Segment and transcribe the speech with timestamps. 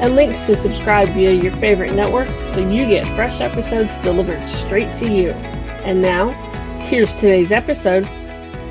[0.00, 4.94] and links to subscribe via your favorite network so you get fresh episodes delivered straight
[4.96, 5.30] to you.
[5.82, 6.28] And now,
[6.84, 8.08] here's today's episode.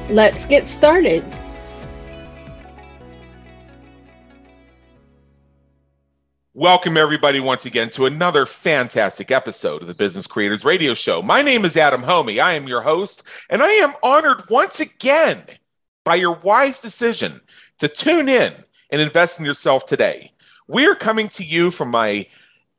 [0.09, 1.26] Let's get started.
[6.54, 11.21] Welcome, everybody, once again to another fantastic episode of the Business Creators Radio Show.
[11.21, 12.41] My name is Adam Hommey.
[12.41, 15.44] I am your host, and I am honored once again
[16.04, 17.41] by your wise decision
[17.77, 18.54] to tune in
[18.90, 20.32] and invest in yourself today.
[20.70, 22.27] We are coming to you from my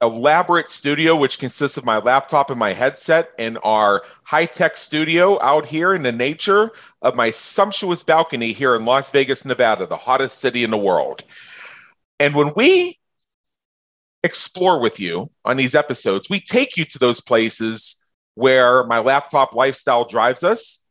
[0.02, 5.40] elaborate studio, which consists of my laptop and my headset, and our high tech studio
[5.40, 9.96] out here in the nature of my sumptuous balcony here in Las Vegas, Nevada, the
[9.96, 11.24] hottest city in the world.
[12.20, 12.98] And when we
[14.22, 19.54] explore with you on these episodes, we take you to those places where my laptop
[19.54, 20.84] lifestyle drives us,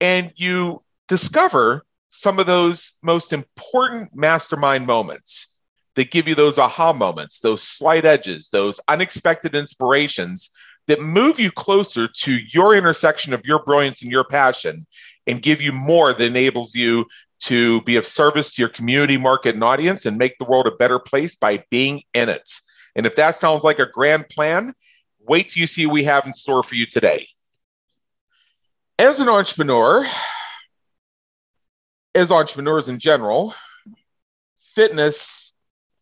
[0.00, 5.51] and you discover some of those most important mastermind moments
[5.96, 10.50] that give you those aha moments, those slight edges, those unexpected inspirations
[10.88, 14.84] that move you closer to your intersection of your brilliance and your passion
[15.26, 17.06] and give you more that enables you
[17.38, 20.72] to be of service to your community, market, and audience and make the world a
[20.72, 22.50] better place by being in it.
[22.94, 24.74] And if that sounds like a grand plan,
[25.20, 27.26] wait till you see what we have in store for you today.
[28.98, 30.06] As an entrepreneur,
[32.14, 33.54] as entrepreneurs in general,
[34.58, 35.51] fitness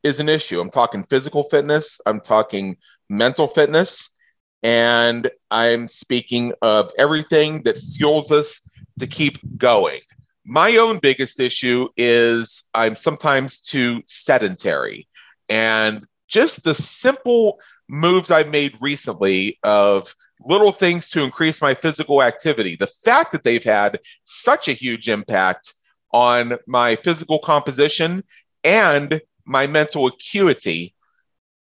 [0.03, 0.61] is an issue.
[0.61, 2.77] I'm talking physical fitness, I'm talking
[3.09, 4.15] mental fitness,
[4.63, 8.69] and I'm speaking of everything that fuels us
[8.99, 10.01] to keep going.
[10.45, 15.07] My own biggest issue is I'm sometimes too sedentary.
[15.49, 22.23] And just the simple moves I've made recently of little things to increase my physical
[22.23, 25.75] activity, the fact that they've had such a huge impact
[26.13, 28.25] on my physical composition
[28.65, 30.95] and my mental acuity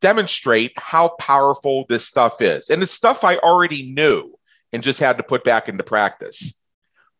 [0.01, 2.69] demonstrate how powerful this stuff is.
[2.69, 4.37] And it's stuff I already knew
[4.71, 6.61] and just had to put back into practice.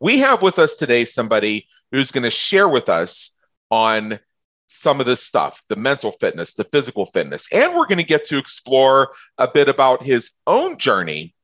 [0.00, 3.36] We have with us today somebody who's going to share with us
[3.70, 4.20] on
[4.68, 7.48] some of this stuff the mental fitness, the physical fitness.
[7.52, 11.34] And we're going to get to explore a bit about his own journey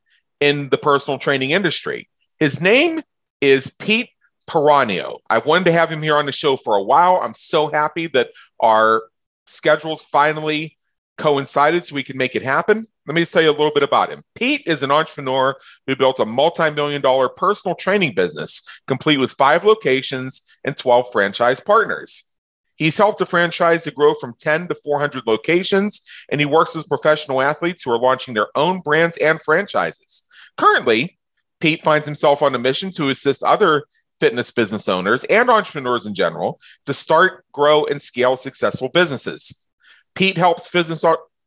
[0.41, 2.09] in the personal training industry.
[2.39, 3.01] His name
[3.41, 4.11] is Pete
[4.47, 5.19] Peranio.
[5.31, 7.21] I wanted to have him here on the show for a while.
[7.22, 9.05] I'm so happy that our
[9.47, 10.78] schedules finally
[11.16, 12.87] coincided so we can make it happen.
[13.06, 14.22] Let me just tell you a little bit about him.
[14.34, 15.56] Pete is an entrepreneur
[15.87, 21.06] who built a multi million dollar personal training business, complete with five locations and 12
[21.12, 22.25] franchise partners.
[22.76, 26.88] He's helped a franchise to grow from 10 to 400 locations, and he works with
[26.88, 30.26] professional athletes who are launching their own brands and franchises.
[30.56, 31.19] Currently,
[31.61, 33.84] Pete finds himself on a mission to assist other
[34.21, 39.67] fitness business owners and entrepreneurs in general to start, grow, and scale successful businesses.
[40.15, 41.05] Pete helps business,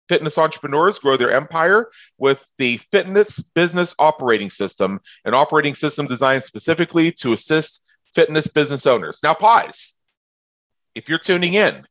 [0.09, 6.44] fitness entrepreneurs grow their empire with the Fitness Business Operating System, an operating system designed
[6.44, 7.83] specifically to assist
[8.13, 9.19] fitness business owners.
[9.23, 9.95] Now, pause.
[10.95, 11.83] If you're tuning in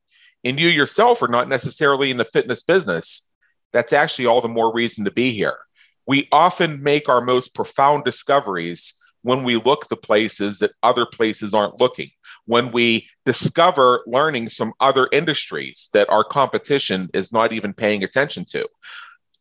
[0.44, 3.28] and you yourself are not necessarily in the fitness business,
[3.72, 5.59] that's actually all the more reason to be here.
[6.06, 8.94] We often make our most profound discoveries
[9.26, 12.09] when we look the places that other places aren't looking,
[12.44, 18.44] when we discover learnings from other industries that our competition is not even paying attention
[18.44, 18.69] to.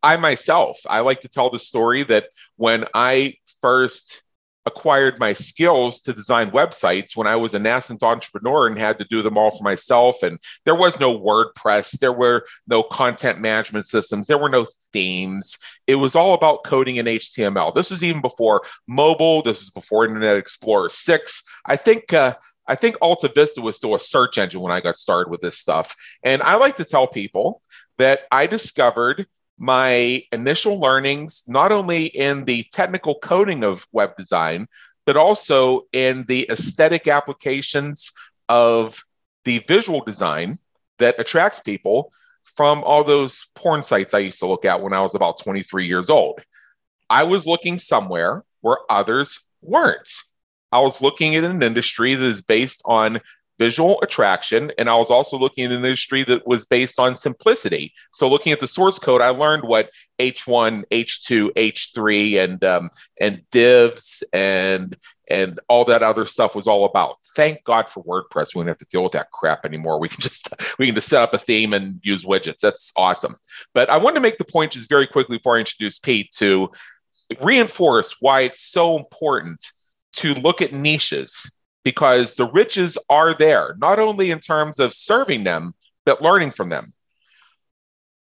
[0.01, 4.23] I myself, I like to tell the story that when I first
[4.65, 9.05] acquired my skills to design websites when I was a nascent entrepreneur and had to
[9.05, 10.23] do them all for myself.
[10.23, 15.57] And there was no WordPress, there were no content management systems, there were no themes.
[15.87, 17.75] It was all about coding in HTML.
[17.75, 19.41] This was even before mobile.
[19.41, 21.43] This is before Internet Explorer 6.
[21.65, 22.13] I think.
[22.13, 22.35] Uh,
[22.67, 25.59] I think Alta Vista was still a search engine when I got started with this
[25.59, 25.95] stuff.
[26.23, 27.61] And I like to tell people
[27.99, 29.27] that I discovered
[29.57, 34.67] my initial learnings, not only in the technical coding of web design,
[35.05, 38.11] but also in the aesthetic applications
[38.49, 39.03] of
[39.45, 40.57] the visual design
[40.97, 42.11] that attracts people
[42.43, 45.87] from all those porn sites I used to look at when I was about 23
[45.87, 46.39] years old.
[47.09, 50.09] I was looking somewhere where others weren't.
[50.71, 53.21] I was looking at an industry that is based on
[53.57, 57.93] visual attraction, and I was also looking at an industry that was based on simplicity.
[58.13, 63.43] So, looking at the source code, I learned what H1, H2, H3, and um, and
[63.51, 64.95] divs and
[65.29, 67.15] and all that other stuff was all about.
[67.35, 68.53] Thank God for WordPress.
[68.53, 69.99] We don't have to deal with that crap anymore.
[69.99, 72.59] We can just we can just set up a theme and use widgets.
[72.59, 73.35] That's awesome.
[73.73, 76.71] But I want to make the point just very quickly before I introduce Pete to
[77.41, 79.65] reinforce why it's so important
[80.13, 81.54] to look at niches
[81.85, 85.73] because the riches are there, not only in terms of serving them,
[86.03, 86.91] but learning from them.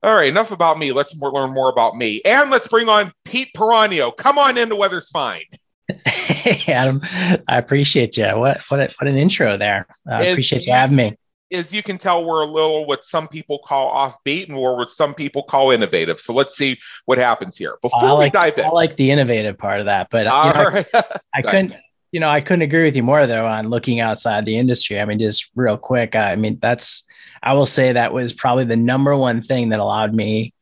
[0.05, 0.93] All right, enough about me.
[0.93, 2.21] Let's more, learn more about me.
[2.27, 4.15] And let's bring on Pete Peranio.
[4.15, 5.45] Come on in, the weather's fine.
[6.07, 7.01] hey, Adam,
[7.49, 8.27] I appreciate you.
[8.39, 9.87] What what a, what an intro there.
[10.07, 11.17] I appreciate you having me.
[11.51, 14.91] As you can tell, we're a little what some people call offbeat and we're what
[14.91, 16.21] some people call innovative.
[16.21, 17.79] So let's see what happens here.
[17.81, 20.65] Before like, we dive in, I like the innovative part of that, but All know,
[20.65, 20.87] right.
[20.93, 21.03] I,
[21.35, 21.75] I couldn't
[22.15, 25.01] you know, I couldn't agree with you more though on looking outside the industry.
[25.01, 27.03] I mean, just real quick, I mean, that's,
[27.43, 30.55] I will say that was probably the number one thing that allowed me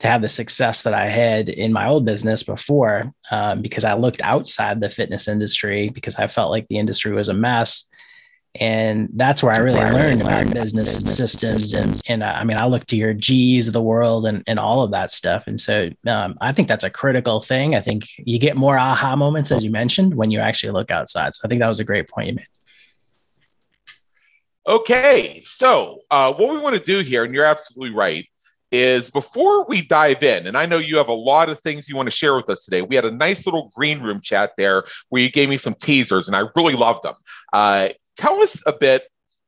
[0.00, 3.94] to have the success that I had in my old business before, um, because I
[3.94, 7.86] looked outside the fitness industry because I felt like the industry was a mess
[8.56, 11.70] and that's where I really learned about business, business systems.
[11.70, 11.74] systems.
[11.74, 14.58] And, and uh, I mean, I look to your G's of the world and, and
[14.58, 15.44] all of that stuff.
[15.46, 17.76] And so um, I think that's a critical thing.
[17.76, 21.34] I think you get more aha moments, as you mentioned, when you actually look outside.
[21.34, 22.46] So I think that was a great point you made.
[24.66, 25.42] Okay.
[25.44, 28.26] So uh, what we want to do here, and you're absolutely right,
[28.72, 31.96] is before we dive in, and I know you have a lot of things you
[31.96, 32.82] want to share with us today.
[32.82, 36.28] We had a nice little green room chat there where you gave me some teasers,
[36.28, 37.14] and I really loved them.
[37.52, 39.04] Uh, tell us a bit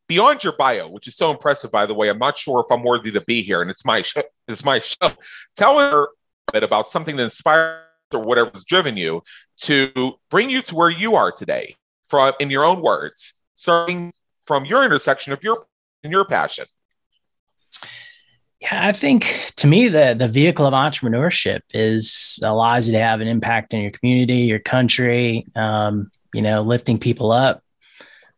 [0.09, 2.09] beyond your bio, which is so impressive, by the way.
[2.09, 4.23] I'm not sure if I'm worthy to be here, and it's my show.
[4.49, 5.13] It's my show.
[5.57, 6.09] Tell her
[6.49, 7.79] a bit about something that inspired
[8.13, 9.23] or whatever's driven you
[9.63, 11.75] to bring you to where you are today,
[12.05, 14.13] from in your own words, starting
[14.45, 15.67] from your intersection of your
[16.05, 16.67] and your passion.
[18.61, 23.21] Yeah, I think to me the the vehicle of entrepreneurship is allows you to have
[23.21, 27.63] an impact in your community, your country, um, you know, lifting people up,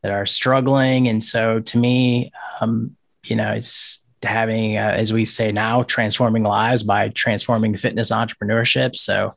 [0.05, 1.09] that are struggling.
[1.09, 2.31] And so to me,
[2.61, 8.11] um, you know, it's having, uh, as we say now, transforming lives by transforming fitness
[8.11, 8.97] entrepreneurship.
[8.97, 9.33] So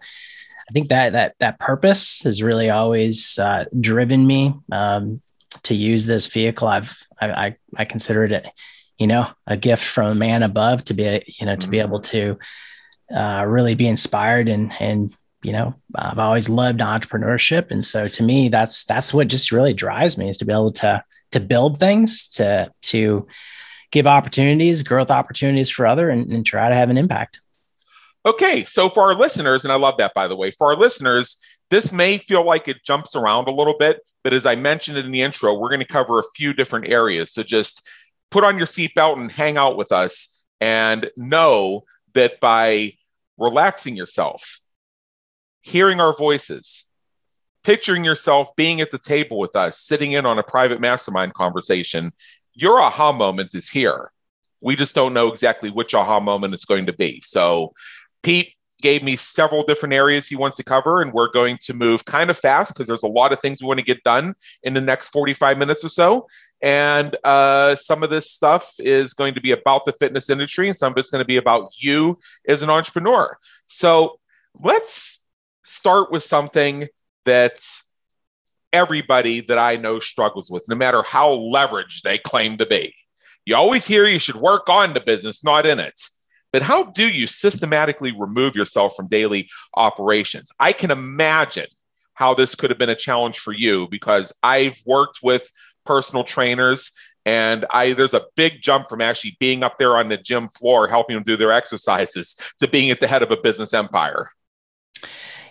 [0.69, 5.22] I think that that that purpose has really always uh, driven me um,
[5.64, 6.68] to use this vehicle.
[6.68, 8.50] I've I, I, I consider it,
[8.98, 11.72] you know, a gift from a man above to be, you know, to mm-hmm.
[11.72, 12.38] be able to
[13.16, 17.72] uh, really be inspired and and you know i've always loved entrepreneurship.
[17.72, 20.72] And so to me that's that's what just really drives me is to be able
[20.74, 23.28] to to build things to to
[23.92, 27.39] give opportunities growth opportunities for other and, and try to have an impact.
[28.25, 28.63] Okay.
[28.66, 31.38] So for our listeners and i love that by the way for our listeners
[31.69, 35.12] this may feel like it jumps around a little bit but as i mentioned in
[35.12, 37.31] the intro we're going to cover a few different areas.
[37.31, 37.88] So just
[38.31, 42.94] put on your seatbelt and hang out with us and know that by
[43.38, 44.60] relaxing yourself
[45.62, 46.89] hearing our voices,
[47.63, 52.12] picturing yourself being at the table with us, sitting in on a private mastermind conversation,
[52.54, 54.12] your aha moment is here.
[54.62, 57.21] We just don't know exactly which aha moment it's going to be.
[57.21, 57.74] So,
[58.24, 62.06] Pete gave me several different areas he wants to cover, and we're going to move
[62.06, 64.33] kind of fast because there's a lot of things we want to get done
[64.63, 66.27] in the next 45 minutes or so.
[66.62, 70.77] And uh, some of this stuff is going to be about the fitness industry, and
[70.77, 72.18] some of it's going to be about you
[72.48, 73.38] as an entrepreneur.
[73.67, 74.20] So,
[74.60, 75.16] let's
[75.67, 76.88] start with something
[77.25, 77.59] that
[78.71, 82.95] everybody that I know struggles with, no matter how leveraged they claim to be.
[83.45, 86.01] You always hear you should work on the business, not in it.
[86.53, 90.51] But how do you systematically remove yourself from daily operations?
[90.59, 91.67] I can imagine
[92.13, 95.51] how this could have been a challenge for you because I've worked with
[95.86, 96.93] personal trainers
[97.25, 100.88] and I there's a big jump from actually being up there on the gym floor
[100.88, 104.29] helping them do their exercises to being at the head of a business empire.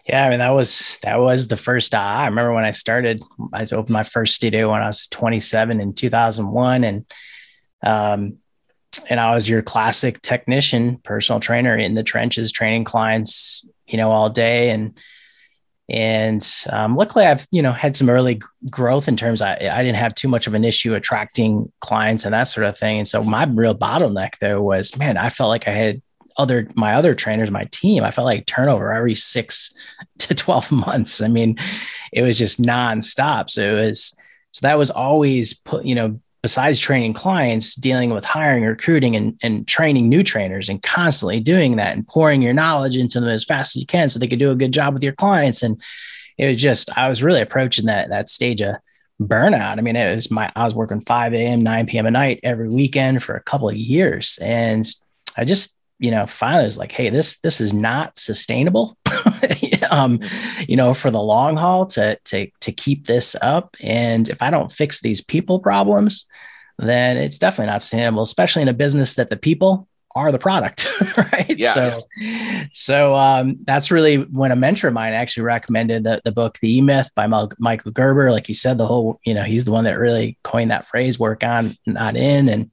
[0.07, 3.23] Yeah, I mean that was that was the first I remember when I started.
[3.53, 7.05] I opened my first studio when I was 27 in 2001, and
[7.83, 8.39] um,
[9.11, 14.13] and I was your classic technician, personal trainer in the trenches, training clients, you know,
[14.13, 14.71] all day.
[14.71, 14.97] And
[15.89, 19.43] and um, luckily, I've you know had some early growth in terms.
[19.43, 22.79] I I didn't have too much of an issue attracting clients and that sort of
[22.79, 22.99] thing.
[22.99, 26.03] And so my real bottleneck though was, man, I felt like I had
[26.38, 29.75] other my other trainers, my team, I felt like turnover every six
[30.19, 31.21] to 12 months.
[31.21, 31.59] I mean,
[32.12, 33.50] it was just nonstop.
[33.50, 34.16] So it was
[34.52, 39.37] so that was always put, you know, besides training clients, dealing with hiring, recruiting, and,
[39.43, 43.45] and training new trainers and constantly doing that and pouring your knowledge into them as
[43.45, 45.62] fast as you can so they could do a good job with your clients.
[45.62, 45.83] And
[46.38, 48.76] it was just, I was really approaching that that stage of
[49.21, 49.78] burnout.
[49.78, 52.07] I mean, it was my, I was working 5 a.m., 9 p.m.
[52.07, 54.38] a night every weekend for a couple of years.
[54.40, 54.87] And
[55.37, 58.97] I just, you know, finally was like, hey, this, this is not sustainable.
[59.91, 60.21] um,
[60.69, 63.76] you know, for the long haul to, to, to keep this up.
[63.81, 66.26] And if I don't fix these people problems,
[66.79, 70.88] then it's definitely not sustainable, especially in a business that the people are the product,
[71.17, 71.55] right?
[71.59, 72.07] Yes.
[72.19, 76.59] So, so um, that's really when a mentor of mine actually recommended the, the book
[76.59, 77.26] The E Myth by
[77.59, 78.33] Michael Gerber.
[78.33, 81.19] Like you said, the whole, you know, he's the one that really coined that phrase,
[81.19, 82.49] work on, not in.
[82.49, 82.71] And,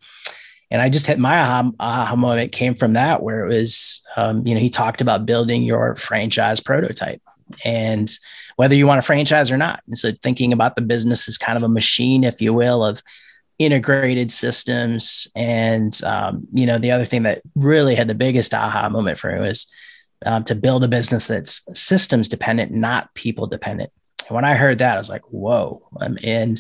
[0.74, 4.46] and I just had my aha, aha moment came from that, where it was, um,
[4.46, 7.22] you know, he talked about building your franchise prototype
[7.64, 8.10] and
[8.56, 9.84] whether you want a franchise or not.
[9.86, 13.04] And so thinking about the business as kind of a machine, if you will, of
[13.60, 15.28] integrated systems.
[15.36, 19.32] And, um, you know, the other thing that really had the biggest aha moment for
[19.32, 19.68] me was
[20.26, 23.92] um, to build a business that's systems dependent, not people dependent.
[24.28, 25.88] And when I heard that, I was like, whoa.
[26.02, 26.58] Um, and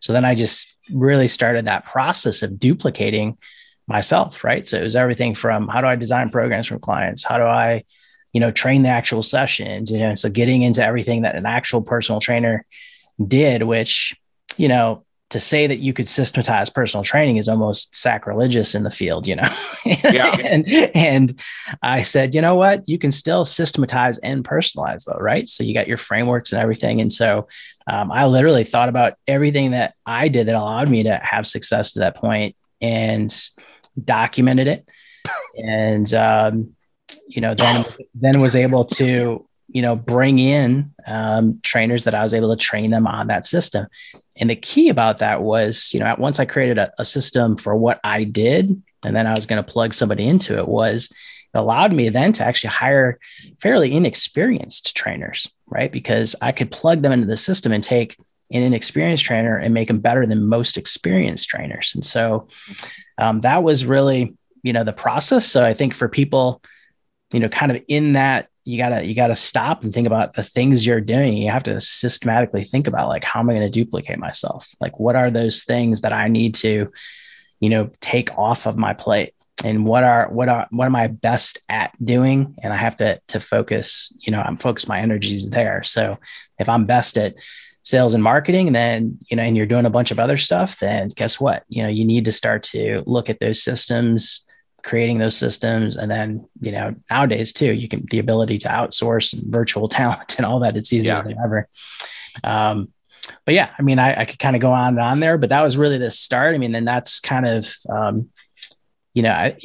[0.00, 3.38] so then I just really started that process of duplicating
[3.86, 4.68] myself, right?
[4.68, 7.24] So it was everything from how do I design programs for clients?
[7.24, 7.84] How do I,
[8.32, 9.90] you know, train the actual sessions?
[9.90, 12.64] You know, so getting into everything that an actual personal trainer
[13.24, 14.16] did, which,
[14.56, 18.90] you know, to say that you could systematize personal training is almost sacrilegious in the
[18.90, 19.48] field, you know.
[19.84, 20.36] Yeah.
[20.44, 21.40] and and
[21.82, 25.48] I said, you know what, you can still systematize and personalize though, right?
[25.48, 27.00] So you got your frameworks and everything.
[27.00, 27.48] And so
[27.86, 31.92] um, I literally thought about everything that I did that allowed me to have success
[31.92, 33.34] to that point and
[34.02, 34.88] documented it.
[35.56, 36.74] and um,
[37.26, 37.84] you know, then
[38.14, 42.56] then was able to you know, bring in um, trainers that I was able to
[42.56, 43.86] train them on that system.
[44.36, 47.56] And the key about that was, you know, at once I created a, a system
[47.56, 51.10] for what I did, and then I was going to plug somebody into it, was
[51.54, 53.18] it allowed me then to actually hire
[53.60, 55.90] fairly inexperienced trainers, right?
[55.90, 58.16] Because I could plug them into the system and take
[58.50, 61.92] an inexperienced trainer and make them better than most experienced trainers.
[61.94, 62.48] And so
[63.18, 65.46] um, that was really, you know, the process.
[65.46, 66.62] So I think for people,
[67.32, 70.42] you know, kind of in that you gotta you gotta stop and think about the
[70.42, 71.36] things you're doing.
[71.36, 74.68] You have to systematically think about like how am i going to duplicate myself?
[74.80, 76.92] Like what are those things that i need to
[77.60, 79.34] you know take off of my plate?
[79.64, 82.54] And what are what are what am i best at doing?
[82.62, 85.82] And i have to to focus you know i'm focused my energies there.
[85.82, 86.18] So
[86.58, 87.34] if i'm best at
[87.84, 91.08] sales and marketing then you know and you're doing a bunch of other stuff then
[91.08, 91.64] guess what?
[91.68, 94.46] You know you need to start to look at those systems
[94.82, 95.96] creating those systems.
[95.96, 100.36] And then you know nowadays too you can the ability to outsource and virtual talent
[100.36, 101.22] and all that it's easier yeah.
[101.22, 101.68] than ever.
[102.44, 102.92] Um,
[103.44, 105.50] but yeah i mean i, I could kind of go on and on there but
[105.50, 106.54] that was really the start.
[106.54, 108.30] I mean then that's kind of um,
[109.14, 109.56] you know I,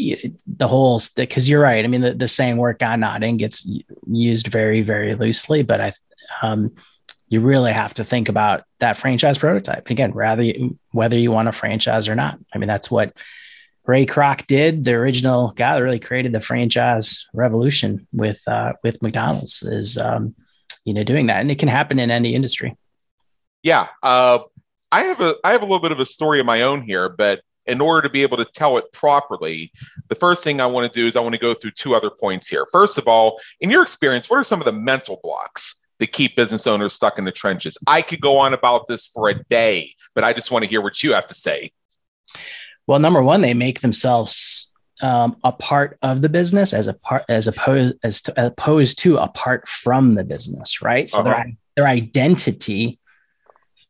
[0.46, 1.84] the whole because you're right.
[1.84, 3.68] I mean the, the saying work on not in gets
[4.06, 5.94] used very very loosely but i
[6.42, 6.76] um,
[7.30, 9.90] you really have to think about that franchise prototype.
[9.90, 12.38] Again rather you, whether you want a franchise or not.
[12.54, 13.14] I mean that's what
[13.88, 19.02] Ray Kroc did, the original guy that really created the franchise revolution with uh, with
[19.02, 20.36] McDonald's, is um,
[20.84, 22.76] you know doing that, and it can happen in any industry.
[23.64, 24.40] Yeah, uh,
[24.92, 27.08] I have a I have a little bit of a story of my own here,
[27.08, 29.72] but in order to be able to tell it properly,
[30.10, 32.10] the first thing I want to do is I want to go through two other
[32.10, 32.66] points here.
[32.72, 36.36] First of all, in your experience, what are some of the mental blocks that keep
[36.36, 37.78] business owners stuck in the trenches?
[37.88, 40.82] I could go on about this for a day, but I just want to hear
[40.82, 41.72] what you have to say.
[42.88, 47.24] Well, number one, they make themselves um, a part of the business as a part
[47.30, 51.10] as opposed as to, opposed to apart from the business, right?
[51.10, 51.30] So uh-huh.
[51.30, 53.00] their their identity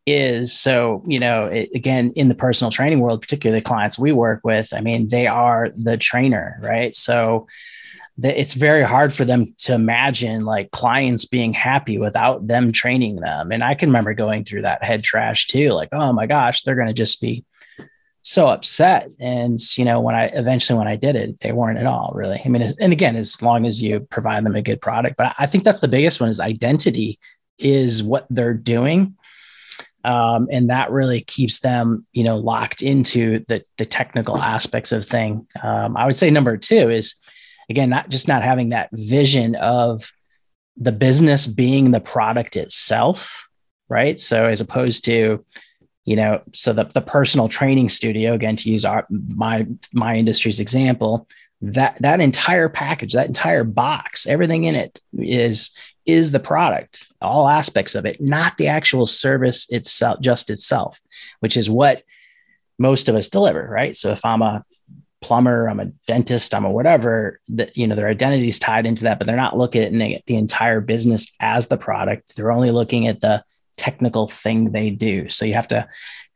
[0.06, 4.12] is so you know it, again in the personal training world, particularly the clients we
[4.12, 4.74] work with.
[4.74, 6.96] I mean, they are the trainer, right?
[6.96, 7.48] So
[8.18, 13.18] the, it's very hard for them to imagine like clients being happy without them training
[13.18, 13.52] them.
[13.52, 16.76] And I can remember going through that head trash too, like, oh my gosh, they're
[16.76, 17.46] going to just be
[18.28, 19.10] so upset.
[19.22, 22.42] And, you know, when I eventually, when I did it, they weren't at all really.
[22.44, 25.46] I mean, and again, as long as you provide them a good product, but I
[25.46, 27.20] think that's the biggest one is identity
[27.58, 29.16] is what they're doing.
[30.04, 35.08] Um, and that really keeps them, you know, locked into the, the technical aspects of
[35.08, 35.48] thing.
[35.64, 37.16] Um, I would say number two is,
[37.70, 40.12] again, not just not having that vision of
[40.76, 43.48] the business being the product itself,
[43.88, 44.20] right?
[44.20, 45.46] So as opposed to,
[46.08, 50.60] you know so the, the personal training studio again to use our my my industry's
[50.60, 51.28] example
[51.62, 57.48] that that entire package that entire box everything in it is is the product all
[57.48, 61.00] aspects of it not the actual service itself just itself
[61.42, 62.04] which is what
[62.80, 63.96] most of us deliver right?
[63.96, 64.64] So if i'm a
[65.20, 69.04] plumber i'm a dentist i'm a whatever that you know their identity is tied into
[69.04, 72.36] that but they're not looking at the entire business as the product.
[72.36, 73.44] They're only looking at the
[73.78, 75.30] technical thing they do.
[75.30, 75.88] So you have to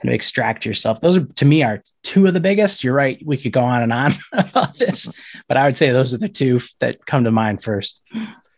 [0.01, 1.01] kind of extract yourself.
[1.01, 2.83] Those are to me are two of the biggest.
[2.83, 3.21] You're right.
[3.25, 5.11] We could go on and on about this,
[5.47, 8.01] but I would say those are the two that come to mind first.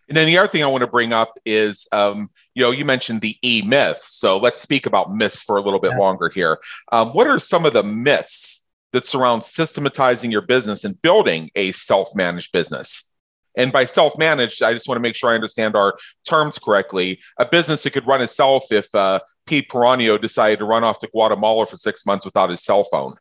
[0.10, 2.86] And then the other thing I want to bring up is, um, you know, you
[2.86, 4.06] mentioned the E myth.
[4.08, 5.98] So let's speak about myths for a little bit yeah.
[5.98, 6.60] longer here.
[6.92, 11.72] Um, what are some of the myths that surround systematizing your business and building a
[11.72, 13.12] self managed business?
[13.56, 15.96] And by self managed, I just want to make sure I understand our
[16.28, 17.20] terms correctly.
[17.40, 21.08] A business that could run itself if uh, Pete Peranio decided to run off to
[21.08, 23.14] Guatemala for six months without his cell phone.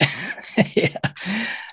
[0.74, 0.96] yeah.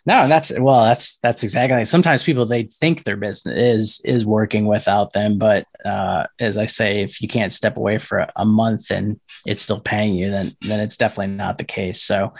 [0.07, 1.83] No, that's well, that's that's exactly.
[1.83, 6.65] Sometimes people they think their business is is working without them, but uh, as I
[6.65, 10.31] say, if you can't step away for a, a month and it's still paying you,
[10.31, 12.03] then then it's definitely not the case.
[12.03, 12.33] So,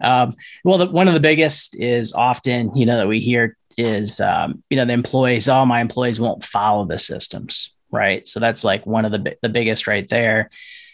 [0.00, 4.20] um, well, the, one of the biggest is often you know that we hear is
[4.20, 8.26] um, you know the employees all my employees won't follow the systems right?
[8.26, 10.50] So that's like one of the the biggest right there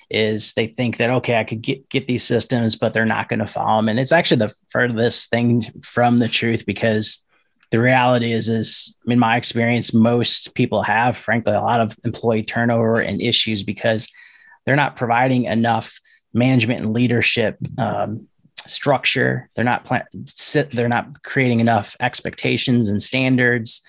[0.08, 3.40] is they think that okay i could get get these systems but they're not going
[3.40, 7.24] to follow them and it's actually the furthest thing from the truth because
[7.72, 12.44] the reality is is in my experience most people have frankly a lot of employee
[12.44, 14.08] turnover and issues because
[14.64, 15.98] they're not providing enough
[16.32, 18.28] management and leadership um,
[18.70, 19.49] structure.
[19.54, 20.06] They're not plan-
[20.70, 23.82] they're not creating enough expectations and standards.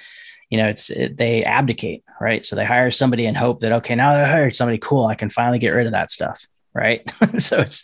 [0.50, 2.46] You know, it's it, they abdicate, right?
[2.46, 5.30] So they hire somebody and hope that okay, now they hired somebody cool, I can
[5.30, 7.02] finally get rid of that stuff, right?
[7.38, 7.84] so it's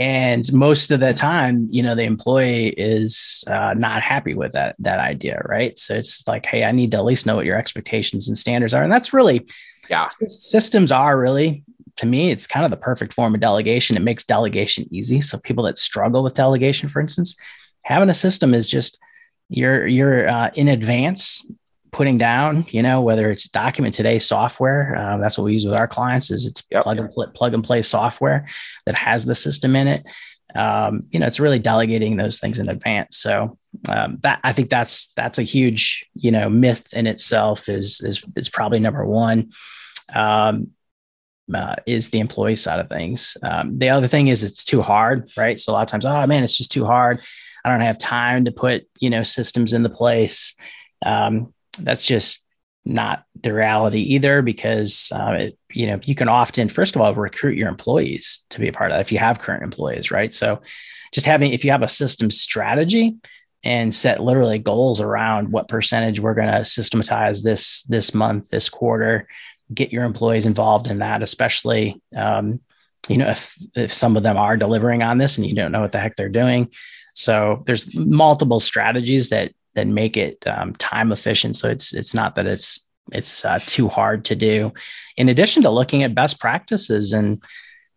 [0.00, 4.76] and most of the time, you know, the employee is uh, not happy with that
[4.80, 5.78] that idea, right?
[5.78, 8.74] So it's like, hey, I need to at least know what your expectations and standards
[8.74, 9.46] are, and that's really
[9.88, 11.64] yeah systems are really
[12.00, 13.94] to me, it's kind of the perfect form of delegation.
[13.94, 15.20] It makes delegation easy.
[15.20, 17.36] So people that struggle with delegation, for instance,
[17.82, 18.98] having a system is just
[19.50, 21.44] you're you're uh, in advance
[21.92, 25.74] putting down, you know, whether it's document today software, uh, that's what we use with
[25.74, 26.84] our clients is it's yep.
[26.84, 28.48] plug and play, plug and play software
[28.86, 30.06] that has the system in it.
[30.54, 33.18] Um, you know, it's really delegating those things in advance.
[33.18, 33.58] So
[33.90, 38.22] um, that I think that's that's a huge, you know, myth in itself is is
[38.36, 39.50] is probably number one.
[40.14, 40.70] Um,
[41.54, 43.36] uh, is the employee side of things.
[43.42, 45.58] Um, the other thing is it's too hard, right?
[45.58, 47.20] So a lot of times, oh man, it's just too hard.
[47.64, 50.54] I don't have time to put you know systems into place.
[51.04, 52.44] Um, that's just
[52.84, 57.14] not the reality either, because uh, it, you know you can often, first of all,
[57.14, 60.32] recruit your employees to be a part of that if you have current employees, right?
[60.32, 60.62] So
[61.12, 63.16] just having if you have a system strategy
[63.62, 68.68] and set literally goals around what percentage we're going to systematize this this month, this
[68.68, 69.28] quarter,
[69.72, 72.60] get your employees involved in that, especially um,
[73.08, 75.80] you know if if some of them are delivering on this and you don't know
[75.80, 76.70] what the heck they're doing.
[77.14, 81.56] So there's multiple strategies that that make it um, time efficient.
[81.56, 84.72] So it's it's not that it's it's uh, too hard to do.
[85.16, 87.42] In addition to looking at best practices and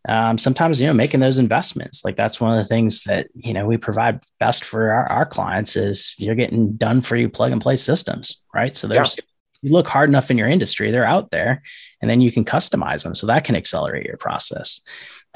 [0.10, 3.54] um, sometimes you know making those investments like that's one of the things that you
[3.54, 7.54] know we provide best for our, our clients is you're getting done for you plug
[7.54, 9.24] and play systems right so there's yeah
[9.64, 11.64] you look hard enough in your industry, they're out there,
[12.02, 13.16] and then you can customize them.
[13.16, 14.82] So that can accelerate your process.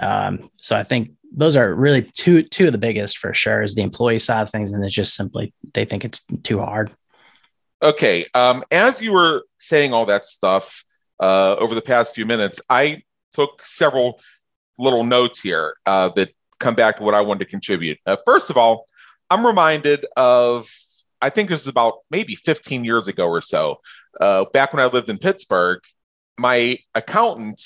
[0.02, 3.74] Um, so I think those are really two two of the biggest for sure is
[3.74, 6.92] the employee side of things, and it's just simply they think it's too hard.
[7.82, 10.84] Okay, um, as you were saying all that stuff
[11.22, 14.20] uh, over the past few minutes, I took several
[14.78, 18.00] little notes here uh, that come back to what I wanted to contribute.
[18.06, 18.88] Uh, first of all,
[19.30, 20.70] I'm reminded of
[21.22, 23.80] I think this is about maybe 15 years ago or so.
[24.20, 25.80] Uh, back when I lived in Pittsburgh,
[26.38, 27.62] my accountant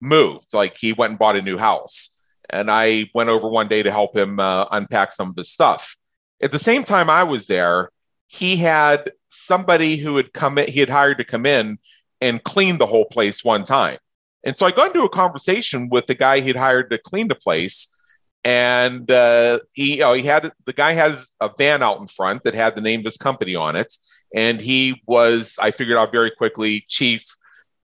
[0.00, 0.52] moved.
[0.52, 2.14] Like he went and bought a new house.
[2.50, 5.96] And I went over one day to help him uh, unpack some of his stuff.
[6.42, 7.90] At the same time I was there,
[8.26, 11.78] he had somebody who had come in, he had hired to come in
[12.20, 13.98] and clean the whole place one time.
[14.44, 17.34] And so I got into a conversation with the guy he'd hired to clean the
[17.34, 17.94] place
[18.44, 22.44] and uh, he you know, he had the guy has a van out in front
[22.44, 23.92] that had the name of his company on it,
[24.34, 27.24] and he was I figured out very quickly chief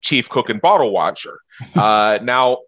[0.00, 1.40] chief cook and bottle watcher.
[1.76, 2.58] Uh, now,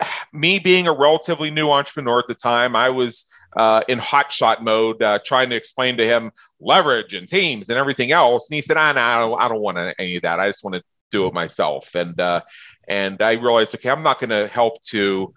[0.32, 5.02] me being a relatively new entrepreneur at the time, I was uh, in hotshot mode,
[5.02, 8.48] uh, trying to explain to him leverage and teams and everything else.
[8.48, 10.40] And he said, "Ah, no, I don't, I don't want any of that.
[10.40, 12.42] I just want to do it myself." And uh,
[12.90, 15.32] and I realized, okay, I'm not going to help to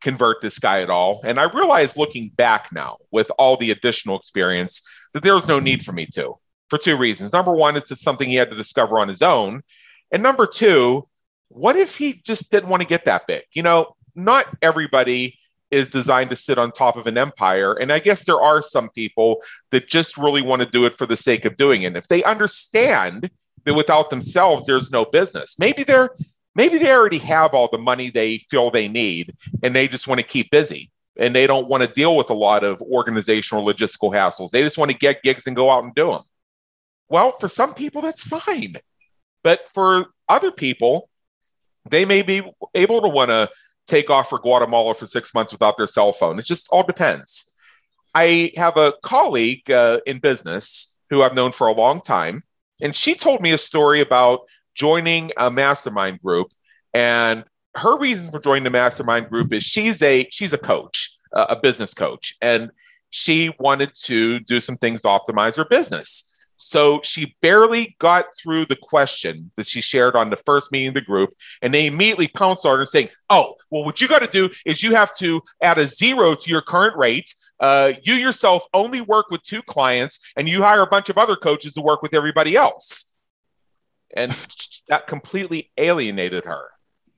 [0.00, 1.20] convert this guy at all.
[1.24, 4.82] And I realize looking back now with all the additional experience
[5.12, 6.36] that there was no need for me to
[6.68, 7.32] for two reasons.
[7.32, 9.62] Number one, it's just something he had to discover on his own.
[10.10, 11.08] And number two,
[11.48, 13.42] what if he just didn't want to get that big?
[13.52, 15.38] You know, not everybody
[15.70, 17.74] is designed to sit on top of an empire.
[17.74, 21.06] And I guess there are some people that just really want to do it for
[21.06, 21.88] the sake of doing it.
[21.88, 23.30] And if they understand
[23.64, 26.10] that without themselves, there's no business, maybe they're
[26.54, 30.20] maybe they already have all the money they feel they need and they just want
[30.20, 34.12] to keep busy and they don't want to deal with a lot of organizational logistical
[34.12, 34.50] hassles.
[34.50, 36.22] They just want to get gigs and go out and do them.
[37.08, 38.76] Well, for some people, that's fine.
[39.42, 41.08] But for other people,
[41.90, 42.42] they may be
[42.74, 43.50] able to want to
[43.86, 46.38] take off for Guatemala for six months without their cell phone.
[46.38, 47.52] It just all depends.
[48.14, 52.42] I have a colleague uh, in business who I've known for a long time,
[52.80, 54.40] and she told me a story about
[54.80, 56.48] joining a mastermind group.
[56.94, 61.56] And her reason for joining the mastermind group is she's a she's a coach, a
[61.56, 62.70] business coach, and
[63.10, 66.32] she wanted to do some things to optimize her business.
[66.56, 70.94] So she barely got through the question that she shared on the first meeting of
[70.94, 71.30] the group,
[71.62, 74.82] and they immediately pounced on her saying, "Oh, well, what you got to do is
[74.82, 77.34] you have to add a zero to your current rate.
[77.60, 81.36] Uh, you yourself only work with two clients, and you hire a bunch of other
[81.36, 83.09] coaches to work with everybody else."
[84.16, 84.36] And
[84.88, 86.64] that completely alienated her.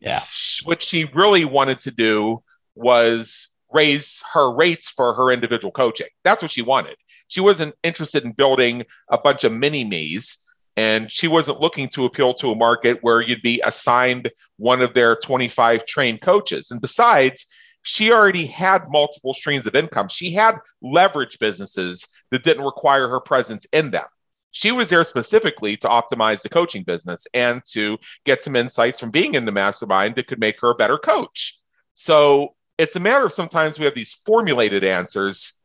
[0.00, 0.22] Yeah.
[0.64, 2.42] What she really wanted to do
[2.74, 6.08] was raise her rates for her individual coaching.
[6.24, 6.96] That's what she wanted.
[7.28, 10.38] She wasn't interested in building a bunch of mini me's.
[10.76, 14.94] And she wasn't looking to appeal to a market where you'd be assigned one of
[14.94, 16.70] their 25 trained coaches.
[16.70, 17.46] And besides,
[17.82, 20.08] she already had multiple streams of income.
[20.08, 24.06] She had leverage businesses that didn't require her presence in them.
[24.52, 29.10] She was there specifically to optimize the coaching business and to get some insights from
[29.10, 31.58] being in the mastermind that could make her a better coach.
[31.94, 35.60] So it's a matter of sometimes we have these formulated answers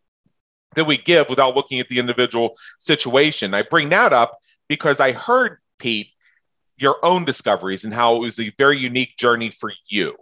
[0.76, 3.54] that we give without looking at the individual situation.
[3.54, 6.10] I bring that up because I heard, Pete,
[6.78, 10.15] your own discoveries and how it was a very unique journey for you.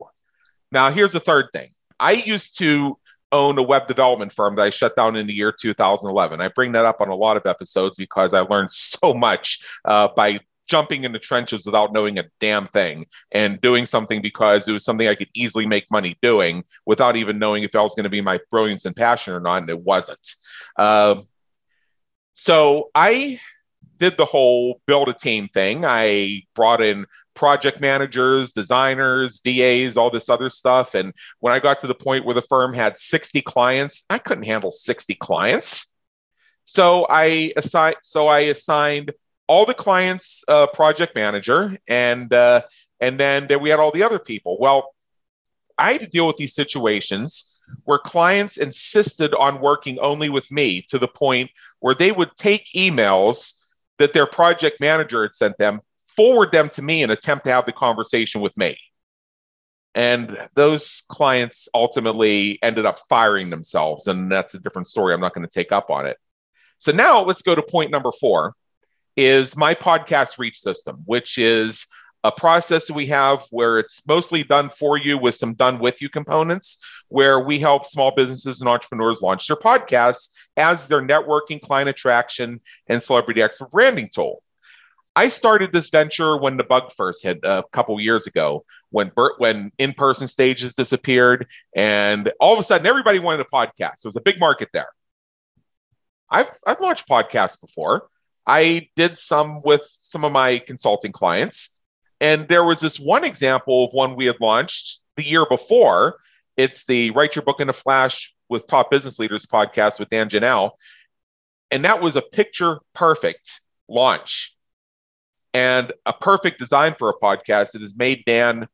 [0.72, 2.98] Now, here's the third thing I used to
[3.36, 6.42] own a web development firm that I shut down in the year 2011.
[6.42, 10.08] I bring that up on a lot of episodes because I learned so much uh,
[10.16, 14.72] by jumping in the trenches without knowing a damn thing and doing something because it
[14.72, 18.06] was something I could easily make money doing without even knowing if that was going
[18.06, 19.58] to be my brilliance and passion or not.
[19.58, 20.36] And it wasn't.
[20.76, 21.22] Uh,
[22.34, 23.40] so I
[23.98, 25.86] did the whole build a team thing.
[25.86, 30.96] I brought in project managers, designers, VAs, all this other stuff.
[30.96, 34.46] And when I got to the point where the firm had 60 clients, I couldn't
[34.46, 35.94] handle 60 clients.
[36.64, 39.12] So I assigned so I assigned
[39.48, 42.64] all the clients uh, project manager, and uh,
[43.00, 44.58] and then we had all the other people.
[44.60, 44.96] Well,
[45.78, 50.82] I had to deal with these situations where clients insisted on working only with me
[50.90, 53.64] to the point where they would take emails
[54.00, 57.66] that their project manager had sent them, forward them to me, and attempt to have
[57.66, 58.78] the conversation with me.
[59.94, 64.08] And those clients ultimately ended up firing themselves.
[64.08, 65.14] And that's a different story.
[65.14, 66.18] I'm not going to take up on it.
[66.78, 68.54] So now let's go to point number four
[69.16, 71.88] is my podcast reach system, which is
[72.26, 76.02] a process that we have where it's mostly done for you with some done with
[76.02, 81.62] you components, where we help small businesses and entrepreneurs launch their podcasts as their networking,
[81.62, 84.42] client attraction, and celebrity expert branding tool.
[85.16, 89.72] I started this venture when the bug first hit a couple years ago, when when
[89.78, 94.02] in person stages disappeared, and all of a sudden everybody wanted a podcast.
[94.02, 94.90] There was a big market there.
[96.30, 98.10] I've I've launched podcasts before.
[98.48, 101.75] I did some with some of my consulting clients.
[102.22, 106.18] And there was this one example of one we had launched the year before.
[106.58, 110.30] It's the Write Your Book in a Flash with Top Business Leaders podcast with Dan
[110.30, 110.72] Janal.
[111.72, 114.56] And that was a picture perfect launch
[115.54, 117.76] and a perfect design for a podcast.
[117.76, 118.68] It has made Dan,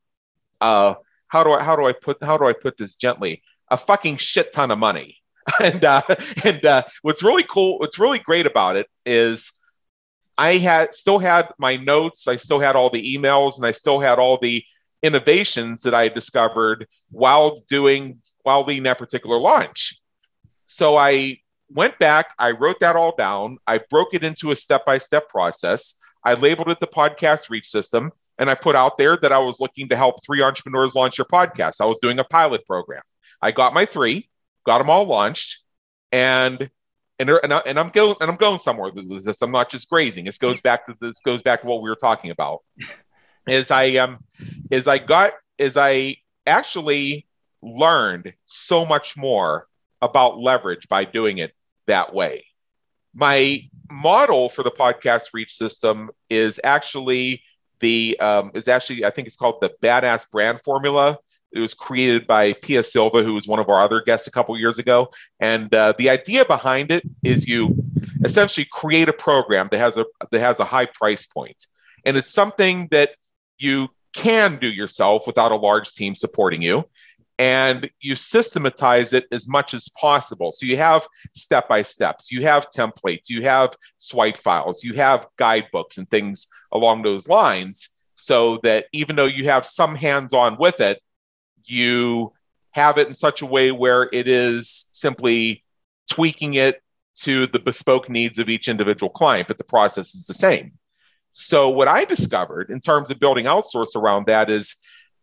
[0.59, 0.95] uh,
[1.27, 3.41] how do I how do I put how do I put this gently?
[3.69, 5.17] A fucking shit ton of money.
[5.63, 6.01] and uh,
[6.43, 9.53] and uh, what's really cool, what's really great about it is
[10.37, 13.99] I had still had my notes, I still had all the emails, and I still
[13.99, 14.63] had all the
[15.03, 19.99] innovations that I discovered while doing while leading that particular launch.
[20.65, 21.37] So I
[21.69, 25.95] went back, I wrote that all down, I broke it into a step-by-step process.
[26.23, 29.59] I labeled it the podcast reach system, and I put out there that I was
[29.59, 31.81] looking to help three entrepreneurs launch their podcast.
[31.81, 33.01] I was doing a pilot program.
[33.41, 34.29] I got my three,
[34.65, 35.63] got them all launched,
[36.11, 36.69] and
[37.21, 39.41] and and, I, and I'm going and I'm going somewhere with this.
[39.41, 40.25] I'm not just grazing.
[40.25, 42.61] This goes back to this goes back to what we were talking about.
[43.47, 44.19] Is I um
[44.69, 47.25] is I got is I actually
[47.63, 49.67] learned so much more
[49.99, 51.51] about leverage by doing it
[51.87, 52.45] that way.
[53.15, 57.41] My model for the podcast reach system is actually
[57.79, 61.17] the um, is actually I think it's called the badass brand formula
[61.53, 64.57] it was created by Pia Silva, who was one of our other guests a couple
[64.57, 65.11] years ago.
[65.39, 67.77] And uh, the idea behind it is you
[68.23, 71.65] essentially create a program that has a that has a high price point,
[72.05, 73.11] and it's something that
[73.57, 76.83] you can do yourself without a large team supporting you
[77.41, 80.51] and you systematize it as much as possible.
[80.51, 85.25] So you have step by steps, you have templates, you have swipe files, you have
[85.37, 90.57] guidebooks and things along those lines, so that even though you have some hands on
[90.59, 91.01] with it,
[91.65, 92.33] you
[92.71, 95.63] have it in such a way where it is simply
[96.09, 96.81] tweaking it
[97.17, 100.73] to the bespoke needs of each individual client, but the process is the same.
[101.31, 104.77] So, what I discovered in terms of building outsource around that is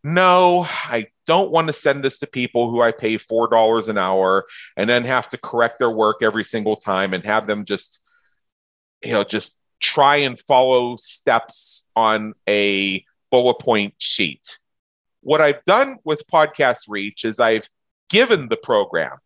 [0.05, 4.47] no, I don't want to send this to people who I pay $4 an hour
[4.77, 8.01] and then have to correct their work every single time and have them just,
[9.03, 14.59] you know, just try and follow steps on a bullet point sheet.
[15.29, 17.69] What I've done with Podcast Reach is I've
[18.09, 19.19] given the program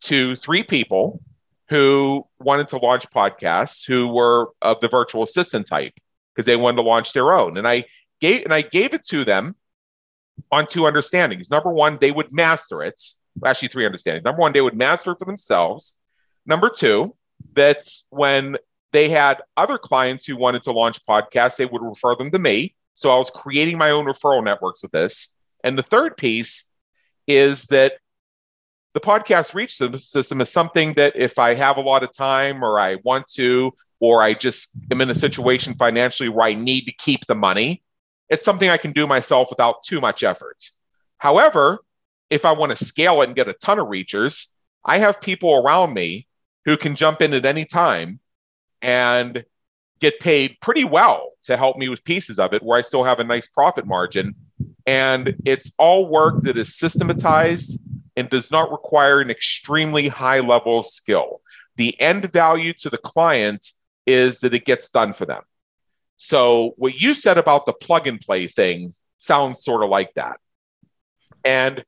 [0.00, 1.22] to three people
[1.68, 5.92] who wanted to launch podcasts who were of the virtual assistant type
[6.34, 7.56] because they wanted to launch their own.
[7.56, 7.84] And I
[8.20, 9.54] gave and I gave it to them
[10.50, 11.52] on two understandings.
[11.52, 13.00] Number one, they would master it.
[13.44, 14.24] Actually, three understandings.
[14.24, 15.94] Number one, they would master it for themselves.
[16.44, 17.14] Number two,
[17.52, 18.56] that when
[18.90, 22.74] they had other clients who wanted to launch podcasts, they would refer them to me.
[22.94, 25.33] So I was creating my own referral networks with this.
[25.64, 26.68] And the third piece
[27.26, 27.94] is that
[28.92, 32.78] the podcast reach system is something that if I have a lot of time or
[32.78, 36.92] I want to, or I just am in a situation financially where I need to
[36.92, 37.82] keep the money,
[38.28, 40.62] it's something I can do myself without too much effort.
[41.18, 41.78] However,
[42.30, 44.52] if I want to scale it and get a ton of reachers,
[44.84, 46.28] I have people around me
[46.66, 48.20] who can jump in at any time
[48.80, 49.44] and
[50.00, 53.20] get paid pretty well to help me with pieces of it where I still have
[53.20, 54.34] a nice profit margin.
[54.86, 57.78] And it's all work that is systematized
[58.16, 61.40] and does not require an extremely high level of skill.
[61.76, 63.66] The end value to the client
[64.06, 65.42] is that it gets done for them.
[66.16, 70.38] So, what you said about the plug and play thing sounds sort of like that.
[71.44, 71.84] And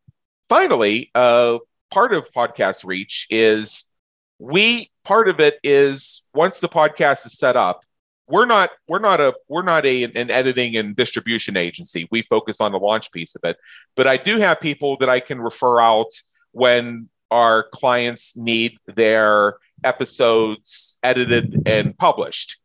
[0.48, 1.58] finally, uh,
[1.90, 3.90] part of podcast reach is
[4.38, 7.85] we part of it is once the podcast is set up
[8.28, 12.60] we're not we're not a we're not a an editing and distribution agency we focus
[12.60, 13.56] on the launch piece of it
[13.94, 16.10] but i do have people that i can refer out
[16.52, 22.58] when our clients need their episodes edited and published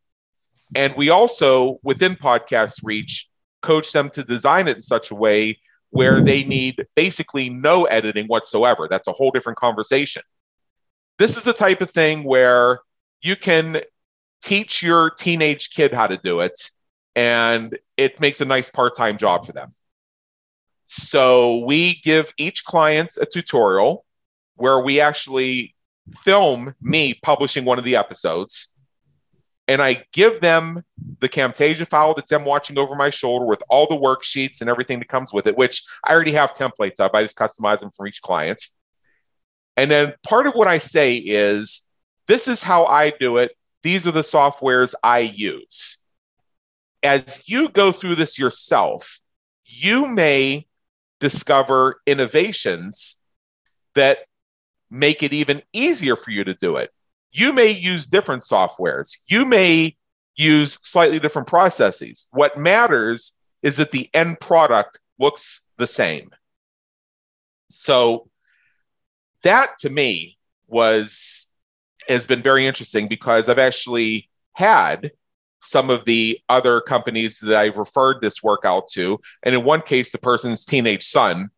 [0.76, 3.28] and we also, within Podcast Reach,
[3.62, 8.28] coach them to design it in such a way where they need basically no editing
[8.28, 8.88] whatsoever.
[8.90, 10.24] That's a whole different conversation.
[11.18, 12.80] This is the type of thing where
[13.22, 13.82] you can
[14.42, 16.70] teach your teenage kid how to do it,
[17.16, 19.70] and it makes a nice part time job for them.
[20.86, 24.06] So we give each client a tutorial
[24.56, 25.76] where we actually
[26.24, 28.74] film me publishing one of the episodes
[29.72, 30.84] and I give them
[31.20, 35.00] the Camtasia file that's them watching over my shoulder with all the worksheets and everything
[35.00, 37.12] that comes with it, which I already have templates of.
[37.14, 38.62] I just customize them for each client.
[39.78, 41.88] And then part of what I say is
[42.28, 43.52] this is how I do it.
[43.84, 45.98] These are the softwares I use.
[47.04, 49.20] As you go through this yourself,
[49.66, 50.68] you may
[51.20, 53.20] discover innovations
[53.96, 54.20] that
[54.90, 56.92] make it even easier for you to do it
[57.32, 59.18] you may use different softwares.
[59.28, 59.96] You may
[60.36, 62.28] use slightly different processes.
[62.32, 66.32] What matters is that the end product looks the same.
[67.70, 68.30] So
[69.44, 71.50] that to me was
[72.08, 75.12] has been very interesting because I've actually had
[75.62, 79.82] some of the other companies that I've referred this work out to, and in one
[79.82, 81.50] case, the person's teenage son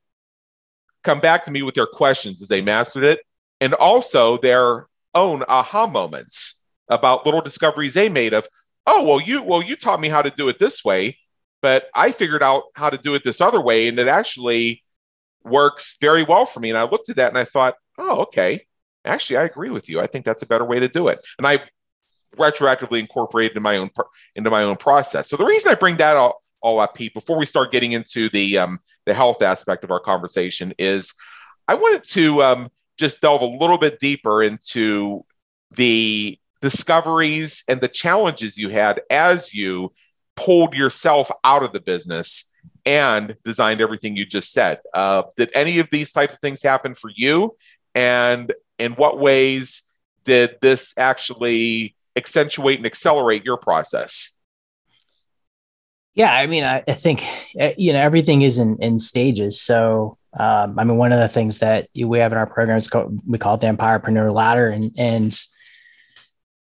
[1.03, 3.19] come back to me with their questions as they mastered it,
[3.61, 8.47] and also their own aha moments about little discoveries they made of,
[8.85, 11.17] oh, well, you well, you taught me how to do it this way,
[11.61, 14.83] but I figured out how to do it this other way, and it actually
[15.43, 16.69] works very well for me.
[16.69, 18.65] And I looked at that and I thought, oh, okay.
[19.05, 19.99] Actually, I agree with you.
[19.99, 21.19] I think that's a better way to do it.
[21.37, 21.61] And I
[22.37, 23.89] retroactively incorporated in my own
[24.35, 25.29] into my own process.
[25.29, 28.29] So the reason I bring that all, all up, Pete, before we start getting into
[28.29, 31.13] the um, the health aspect of our conversation, is
[31.67, 35.25] I wanted to um, just delve a little bit deeper into
[35.71, 39.91] the discoveries and the challenges you had as you
[40.35, 42.49] pulled yourself out of the business
[42.85, 44.79] and designed everything you just said.
[44.93, 47.55] Uh, did any of these types of things happen for you?
[47.95, 49.83] And in what ways
[50.23, 54.35] did this actually accentuate and accelerate your process?
[56.15, 57.23] Yeah, I mean, I, I think
[57.57, 59.59] eh, you know everything is in in stages.
[59.59, 62.87] So um, I mean, one of the things that we have in our program is
[62.87, 65.39] called, we call it the Empirepreneur Ladder, and and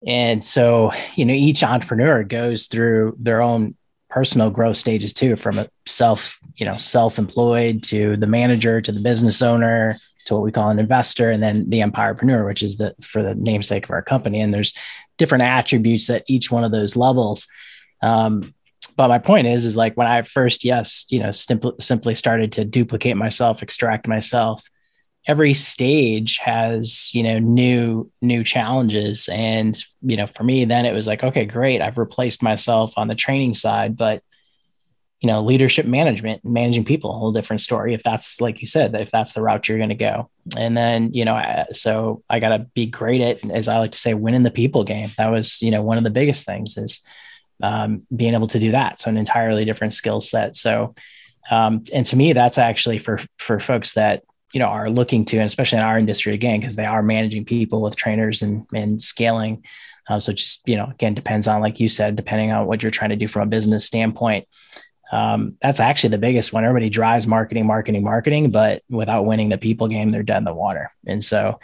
[0.06, 3.76] and so you know each entrepreneur goes through their own
[4.10, 9.00] personal growth stages too, from a self, you know, self-employed to the manager to the
[9.00, 12.96] business owner to what we call an investor, and then the empirepreneur, which is the
[13.02, 14.42] for the namesake of our company.
[14.42, 14.74] And there's
[15.18, 17.48] different attributes at each one of those levels.
[18.02, 18.54] Um,
[18.96, 22.52] but my point is, is like when I first, yes, you know, simply simply started
[22.54, 24.64] to duplicate myself, extract myself.
[25.26, 30.94] Every stage has, you know, new new challenges, and you know, for me, then it
[30.94, 34.22] was like, okay, great, I've replaced myself on the training side, but
[35.24, 37.94] you know, leadership management, managing people, a whole different story.
[37.94, 41.14] If that's like you said, if that's the route you're going to go, and then
[41.14, 44.44] you know, so I got to be great at, as I like to say, winning
[44.44, 45.08] the people game.
[45.18, 47.02] That was, you know, one of the biggest things is
[47.62, 49.00] um, being able to do that.
[49.00, 50.58] So an entirely different skill set.
[50.58, 50.94] So,
[51.50, 55.38] um, and to me, that's actually for for folks that you know are looking to,
[55.38, 59.02] and especially in our industry again, because they are managing people with trainers and and
[59.02, 59.64] scaling.
[60.10, 62.92] Um, so just you know, again, depends on like you said, depending on what you're
[62.92, 64.50] trying to do from a business standpoint.
[65.12, 66.64] Um, that's actually the biggest one.
[66.64, 70.54] Everybody drives marketing, marketing, marketing, but without winning the people game, they're dead in the
[70.54, 70.92] water.
[71.06, 71.60] And so,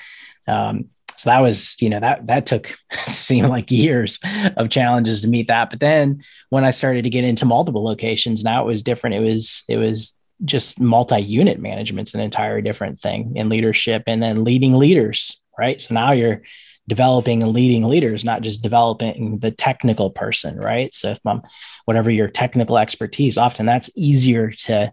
[0.48, 4.20] um, so that was, you know, that that took seemed like years
[4.56, 5.70] of challenges to meet that.
[5.70, 9.16] But then when I started to get into multiple locations, now it was different.
[9.16, 14.46] It was it was just multi-unit management's an entire different thing in leadership and then
[14.46, 15.82] leading leaders, right?
[15.82, 16.42] So now you're
[16.90, 20.94] developing and leading leaders, not just developing the technical person, right?
[20.94, 21.44] So if I'm
[21.86, 24.92] whatever your technical expertise, often that's easier to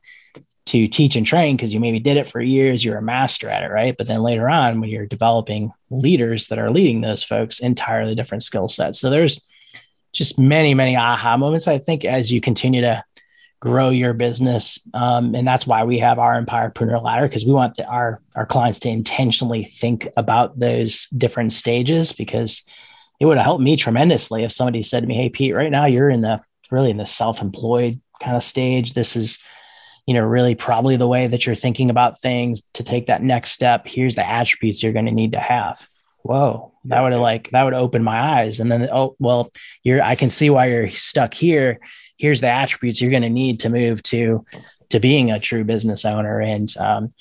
[0.66, 3.62] to teach and train because you maybe did it for years, you're a master at
[3.62, 3.96] it, right?
[3.96, 8.42] But then later on, when you're developing leaders that are leading those folks, entirely different
[8.42, 8.98] skill sets.
[8.98, 9.40] So there's
[10.12, 11.68] just many, many aha moments.
[11.68, 13.04] I think as you continue to
[13.60, 17.76] grow your business, um, and that's why we have our Empirepreneur Ladder because we want
[17.76, 22.62] the, our our clients to intentionally think about those different stages because
[23.18, 25.86] it would have helped me tremendously if somebody said to me, "Hey, Pete, right now
[25.86, 26.40] you're in the
[26.70, 28.94] really in the self-employed kind of stage.
[28.94, 29.38] This is
[30.06, 33.50] you know, really probably the way that you're thinking about things to take that next
[33.50, 33.86] step.
[33.86, 35.88] Here's the attributes you're going to need to have.
[36.22, 38.60] Whoa, that would have like that would open my eyes.
[38.60, 41.80] And then, oh, well, you're I can see why you're stuck here.
[42.16, 44.44] Here's the attributes you're going to need to move to
[44.90, 46.40] to being a true business owner.
[46.40, 47.12] And um,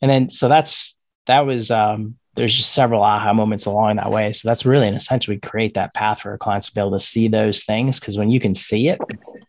[0.00, 4.32] and then so that's that was um there's just several aha moments along that way.
[4.32, 7.00] So that's really an we create that path for our clients to be able to
[7.00, 8.00] see those things.
[8.00, 8.98] Cause when you can see it,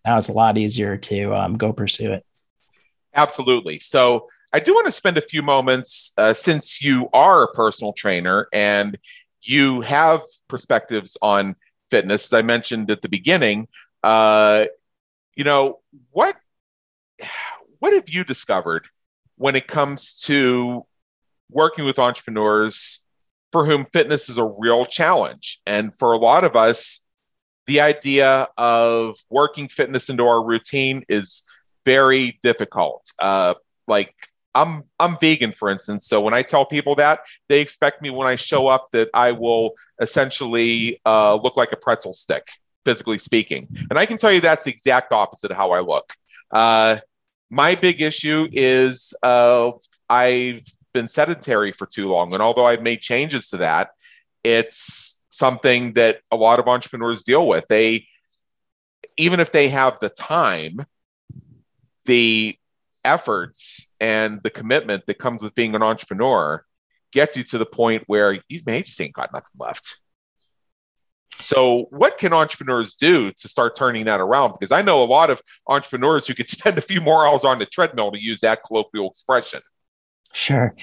[0.06, 2.26] now it's a lot easier to um, go pursue it.
[3.16, 3.80] Absolutely.
[3.80, 7.94] So I do want to spend a few moments uh, since you are a personal
[7.94, 8.98] trainer and
[9.42, 11.56] you have perspectives on
[11.90, 12.26] fitness.
[12.26, 13.68] As I mentioned at the beginning,
[14.04, 14.66] uh,
[15.36, 15.80] you know
[16.12, 16.36] what
[17.80, 18.88] what have you discovered
[19.36, 20.86] when it comes to
[21.50, 23.04] working with entrepreneurs
[23.52, 25.60] for whom fitness is a real challenge?
[25.66, 27.06] And for a lot of us,
[27.68, 31.44] the idea of working fitness into our routine is
[31.86, 33.12] very difficult.
[33.20, 33.56] Uh,
[33.88, 34.14] like
[34.56, 36.08] I'm I'm vegan, for instance.
[36.08, 39.32] So when I tell people that, they expect me when I show up that I
[39.32, 42.44] will essentially uh, look like a pretzel stick,
[42.86, 43.68] physically speaking.
[43.90, 46.14] And I can tell you that's the exact opposite of how I look.
[46.52, 46.98] Uh,
[47.50, 49.72] my big issue is uh,
[50.10, 50.62] I've
[50.94, 53.90] been sedentary for too long, and although I've made changes to that,
[54.44, 57.66] it's something that a lot of entrepreneurs deal with.
[57.68, 58.08] They
[59.18, 60.86] even if they have the time
[62.06, 62.58] the
[63.06, 66.64] efforts and the commitment that comes with being an entrepreneur
[67.12, 70.00] gets you to the point where you may just ain't got nothing left.
[71.40, 74.54] So, what can entrepreneurs do to start turning that around?
[74.54, 77.60] Because I know a lot of entrepreneurs who could spend a few more hours on
[77.60, 79.62] the treadmill to use that colloquial expression.
[80.34, 80.76] Sure.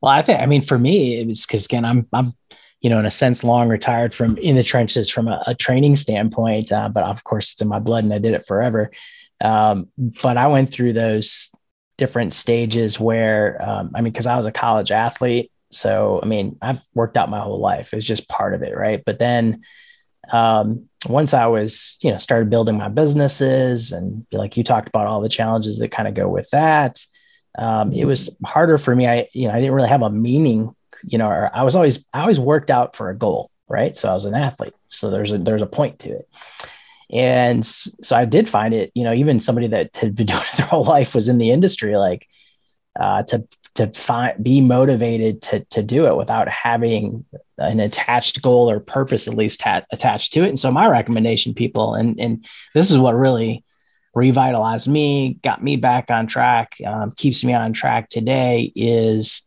[0.00, 2.32] Well, I think, I mean, for me, it was because again, I'm, I'm,
[2.80, 5.96] you know, in a sense, long retired from in the trenches from a, a training
[5.96, 8.90] standpoint, uh, but of course, it's in my blood and I did it forever.
[9.40, 11.50] Um, but I went through those
[11.96, 15.50] different stages where, um, I mean, because I was a college athlete.
[15.70, 17.92] So, I mean, I've worked out my whole life.
[17.92, 18.74] It was just part of it.
[18.74, 19.02] Right.
[19.04, 19.62] But then
[20.32, 25.06] um, once I was, you know, started building my businesses and like you talked about
[25.06, 27.04] all the challenges that kind of go with that,
[27.56, 29.06] um, it was harder for me.
[29.06, 30.74] I, you know, I didn't really have a meaning,
[31.04, 33.50] you know, I was always, I always worked out for a goal.
[33.68, 33.94] Right.
[33.96, 34.72] So I was an athlete.
[34.88, 36.28] So there's a, there's a point to it.
[37.10, 40.56] And so I did find it, you know, even somebody that had been doing it
[40.56, 42.26] their whole life was in the industry, like
[42.98, 43.46] uh, to
[43.78, 47.24] to find be motivated to to do it without having
[47.58, 50.48] an attached goal or purpose at least ta- attached to it.
[50.48, 53.64] And so my recommendation, people, and and this is what really
[54.14, 59.42] revitalized me, got me back on track, um, keeps me on track today, is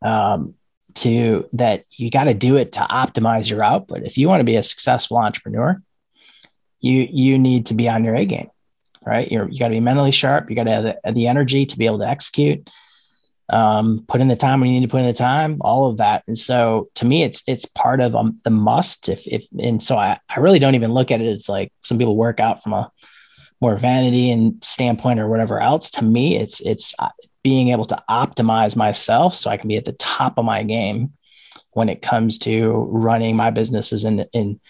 [0.00, 0.54] um,
[0.94, 4.04] to that you got to do it to optimize your output.
[4.04, 5.82] If you want to be a successful entrepreneur,
[6.80, 8.50] you you need to be on your A game,
[9.04, 9.30] right?
[9.30, 10.50] You're, you got to be mentally sharp.
[10.50, 12.70] You got to have the, the, energy to be able to execute.
[13.52, 15.98] Um, put in the time when you need to put in the time, all of
[15.98, 16.24] that.
[16.26, 19.08] And so to me, it's it's part of um, the must.
[19.08, 21.98] If if and so I, I really don't even look at it as like some
[21.98, 22.90] people work out from a
[23.60, 25.90] more vanity and standpoint or whatever else.
[25.92, 27.10] To me, it's it's uh,
[27.42, 31.12] being able to optimize myself so I can be at the top of my game
[31.72, 34.60] when it comes to running my businesses and in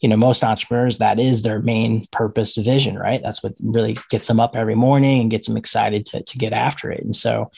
[0.00, 4.26] you know most entrepreneurs that is their main purpose vision right that's what really gets
[4.28, 7.50] them up every morning and gets them excited to, to get after it and so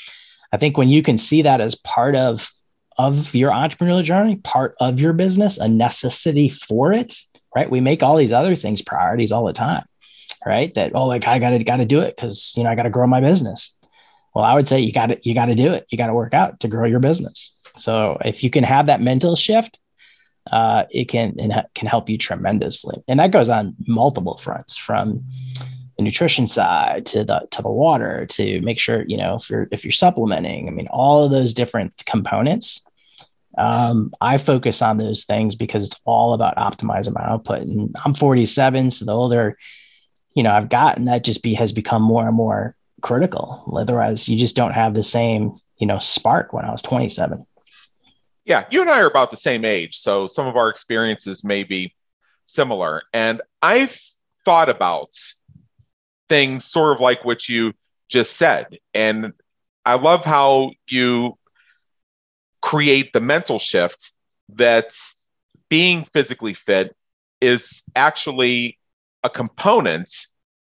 [0.57, 2.51] i think when you can see that as part of
[2.99, 7.15] of your entrepreneurial journey part of your business a necessity for it
[7.55, 7.71] right?
[7.71, 9.85] We make all these other things priorities all the time
[10.45, 10.73] right?
[10.75, 13.21] That oh like i gotta gotta do it because you know i gotta grow my
[13.21, 13.73] business.
[14.35, 15.87] Well i would say you gotta you gotta do it.
[15.91, 17.55] You gotta work out to grow your business.
[17.77, 19.79] So if you can have that mental shift
[20.51, 23.03] uh, it can it can help you tremendously.
[23.09, 25.25] And that goes on multiple fronts, from
[25.97, 29.69] the nutrition side to the to the water to make sure you know if you're
[29.71, 30.69] if you're supplementing.
[30.69, 32.83] I mean, all of those different components.
[33.59, 37.63] Um, I focus on those things because it's all about optimizing my output.
[37.63, 39.57] And I'm 47, so the older
[40.35, 43.73] you know I've gotten, that just be has become more and more critical.
[43.75, 47.47] Otherwise, you just don't have the same you know spark when I was 27
[48.47, 51.65] yeah, you and I are about the same age, so some of our experiences may
[51.65, 51.93] be
[52.45, 53.03] similar.
[53.13, 53.99] And I've
[54.45, 55.11] thought about
[56.29, 57.72] things sort of like what you
[58.09, 58.79] just said.
[58.95, 59.33] And
[59.85, 61.39] I love how you
[62.61, 64.14] create the mental shift
[64.55, 64.97] that
[65.68, 66.95] being physically fit
[67.41, 68.79] is actually
[69.22, 70.12] a component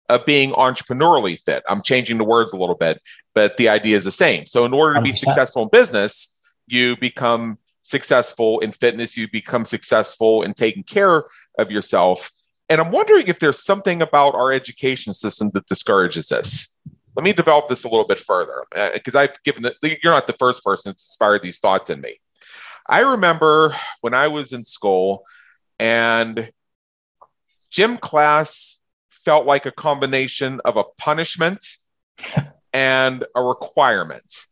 [0.09, 1.63] of being entrepreneurially fit.
[1.69, 3.01] I'm changing the words a little bit,
[3.35, 4.47] but the idea is the same.
[4.47, 5.17] So, in order to be 100%.
[5.17, 11.25] successful in business, you become successful in fitness, you become successful in taking care
[11.59, 12.31] of yourself.
[12.69, 16.77] And I'm wondering if there's something about our education system that discourages this.
[17.15, 20.27] Let me develop this a little bit further because uh, I've given the, you're not
[20.27, 22.21] the first person to inspire these thoughts in me.
[22.89, 25.25] I remember when I was in school
[25.79, 26.51] and
[27.71, 31.65] gym class felt like a combination of a punishment
[32.73, 34.45] and a requirement.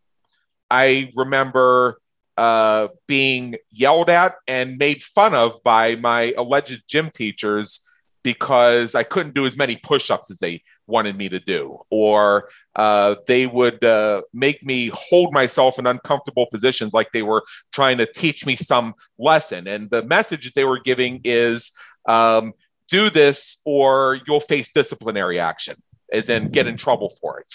[0.70, 1.98] I remember
[2.36, 7.88] uh, being yelled at and made fun of by my alleged gym teachers
[8.24, 11.78] because I couldn't do as many push ups as they wanted me to do.
[11.90, 17.44] Or uh, they would uh, make me hold myself in uncomfortable positions like they were
[17.70, 19.68] trying to teach me some lesson.
[19.68, 21.72] And the message that they were giving is
[22.08, 22.54] um,
[22.88, 25.76] do this or you'll face disciplinary action,
[26.10, 27.54] as in get in trouble for it.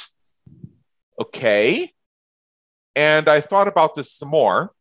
[1.20, 1.92] Okay.
[2.96, 4.72] And I thought about this some more.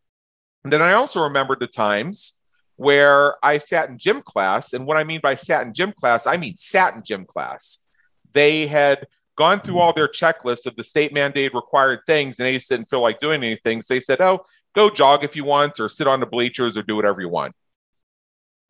[0.65, 2.38] And then I also remembered the times
[2.79, 4.73] where I sat in gym class.
[4.73, 7.85] And what I mean by sat in gym class, I mean sat in gym class.
[8.33, 9.07] They had
[9.37, 12.89] gone through all their checklists of the state mandated required things and they just didn't
[12.89, 13.83] feel like doing anything.
[13.83, 14.45] So they said, oh,
[14.77, 17.53] go jog if you want, or sit on the bleachers, or do whatever you want.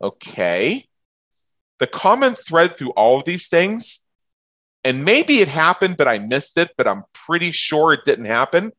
[0.02, 0.86] Okay.
[1.78, 4.04] The common thread through all of these things,
[4.84, 8.72] and maybe it happened, but I missed it, but I'm pretty sure it didn't happen,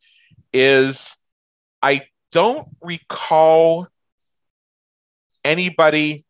[0.51, 1.17] is
[1.83, 3.87] I don't recall
[5.43, 6.25] anybody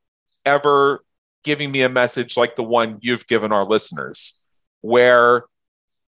[0.46, 1.04] ever
[1.44, 4.42] giving me a message like the one you've given our listeners,
[4.82, 5.46] where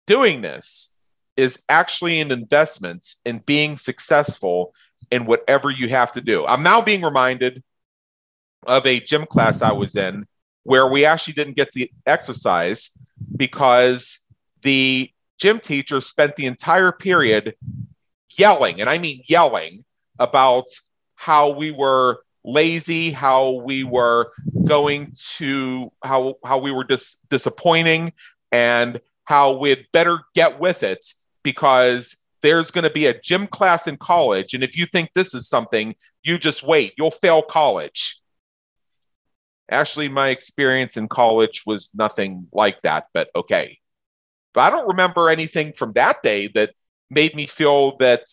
[0.07, 0.93] doing this
[1.37, 4.73] is actually an investment in being successful
[5.09, 6.45] in whatever you have to do.
[6.45, 7.63] I'm now being reminded
[8.67, 10.25] of a gym class I was in
[10.63, 12.95] where we actually didn't get to exercise
[13.35, 14.19] because
[14.61, 17.55] the gym teacher spent the entire period
[18.37, 19.83] yelling, and I mean yelling,
[20.19, 20.65] about
[21.15, 24.31] how we were lazy, how we were
[24.65, 28.13] going to how how we were dis- disappointing,
[28.51, 31.05] and how we'd better get with it
[31.43, 35.33] because there's going to be a gym class in college, and if you think this
[35.33, 38.19] is something, you just wait, you'll fail college.
[39.69, 43.77] Actually, my experience in college was nothing like that, but okay.
[44.53, 46.71] But I don't remember anything from that day that
[47.09, 48.23] made me feel that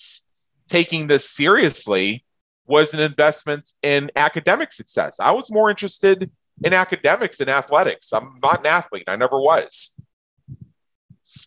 [0.69, 2.25] taking this seriously
[2.69, 5.19] was an investment in academic success.
[5.19, 6.31] I was more interested
[6.63, 8.13] in academics than athletics.
[8.13, 9.99] I'm not an athlete, I never was.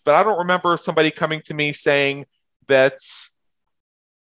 [0.03, 2.25] But I don't remember somebody coming to me saying
[2.67, 2.99] that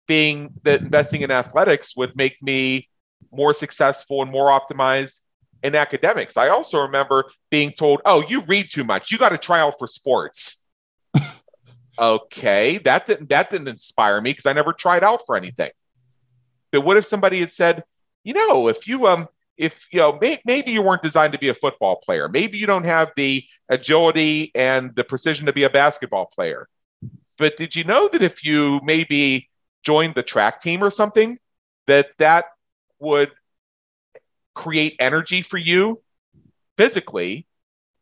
[0.07, 2.89] being that investing in athletics would make me
[3.31, 5.21] more successful and more optimized
[5.63, 6.37] in academics.
[6.37, 9.11] I also remember being told, "Oh, you read too much.
[9.11, 10.63] You got to try out for sports."
[11.99, 15.71] okay, that didn't that didn't inspire me because I never tried out for anything.
[16.77, 17.83] But what if somebody had said,
[18.23, 21.49] you know, if you um if you know may, maybe you weren't designed to be
[21.49, 22.29] a football player.
[22.29, 26.67] Maybe you don't have the agility and the precision to be a basketball player.
[27.39, 29.49] But did you know that if you maybe
[29.81, 31.39] joined the track team or something
[31.87, 32.45] that that
[32.99, 33.31] would
[34.53, 36.03] create energy for you
[36.77, 37.47] physically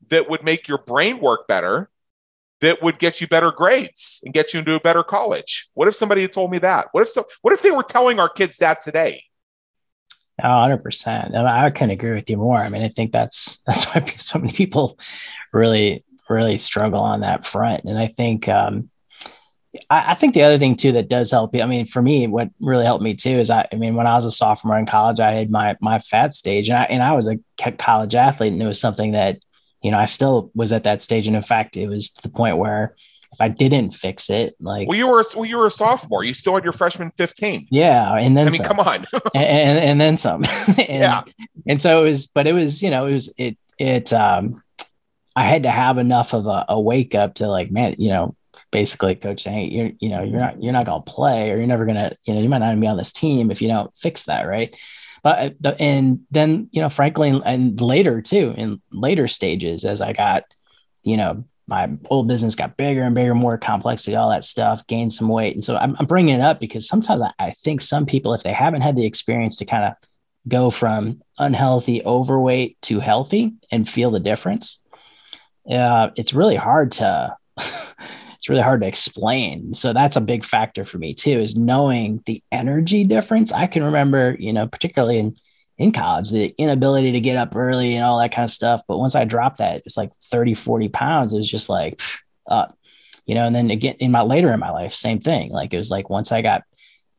[0.10, 1.90] that would make your brain work better
[2.66, 5.96] that would get you better grades and get you into a better college what if
[5.96, 8.58] somebody had told me that what if so what if they were telling our kids
[8.58, 9.24] that today
[10.44, 11.34] Oh, 100%.
[11.34, 12.58] And I can agree with you more.
[12.58, 15.00] I mean, I think that's that's why so many people
[15.54, 17.84] really really struggle on that front.
[17.86, 18.90] And I think um,
[19.90, 21.62] I, I, think the other thing too that does help you.
[21.62, 24.16] I mean, for me, what really helped me too is I, I mean, when I
[24.16, 27.14] was a sophomore in college, I had my my fat stage, and I and I
[27.14, 27.40] was a
[27.78, 29.40] college athlete, and it was something that
[29.86, 32.30] you know I still was at that stage, and in fact, it was to the
[32.30, 32.96] point where
[33.32, 36.24] if I didn't fix it, like well, you were well, you were a sophomore.
[36.24, 37.68] You still had your freshman fifteen.
[37.70, 38.66] Yeah, and then I mean, some.
[38.66, 38.96] come on,
[39.36, 40.44] and, and, and then some.
[40.68, 41.22] and, yeah,
[41.68, 44.64] and so it was, but it was you know it was it it um
[45.36, 48.36] I had to have enough of a, a wake up to like man you know
[48.72, 51.86] basically coach saying you're you know you're not you're not gonna play or you're never
[51.86, 54.24] gonna you know you might not even be on this team if you don't fix
[54.24, 54.76] that right
[55.26, 60.14] but uh, and then you know frankly and later too in later stages as I
[60.14, 60.44] got
[61.02, 65.12] you know my old business got bigger and bigger, more complexity, all that stuff, gained
[65.12, 65.56] some weight.
[65.56, 68.44] And so I'm, I'm bringing it up because sometimes I, I, think some people, if
[68.44, 69.94] they haven't had the experience to kind of
[70.48, 74.80] go from unhealthy, overweight to healthy and feel the difference,
[75.68, 77.36] uh, it's really hard to.
[78.46, 79.74] it's really hard to explain.
[79.74, 83.52] So that's a big factor for me too, is knowing the energy difference.
[83.52, 85.36] I can remember, you know, particularly in
[85.80, 88.84] in college, the inability to get up early and all that kind of stuff.
[88.88, 91.34] But once I dropped that, it's like 30, 40 pounds.
[91.34, 92.00] It was just like
[92.48, 92.78] up,
[93.26, 95.50] you know, and then again in my later in my life, same thing.
[95.52, 96.62] Like it was like once I got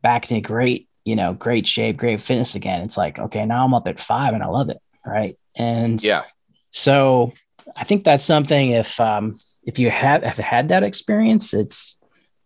[0.03, 3.75] back to great, you know, great shape, great fitness again, it's like, okay, now I'm
[3.75, 4.79] up at five and I love it.
[5.05, 5.37] Right.
[5.57, 6.23] And yeah.
[6.71, 7.33] So
[7.77, 11.99] I think that's something if um if you have have had that experience, it's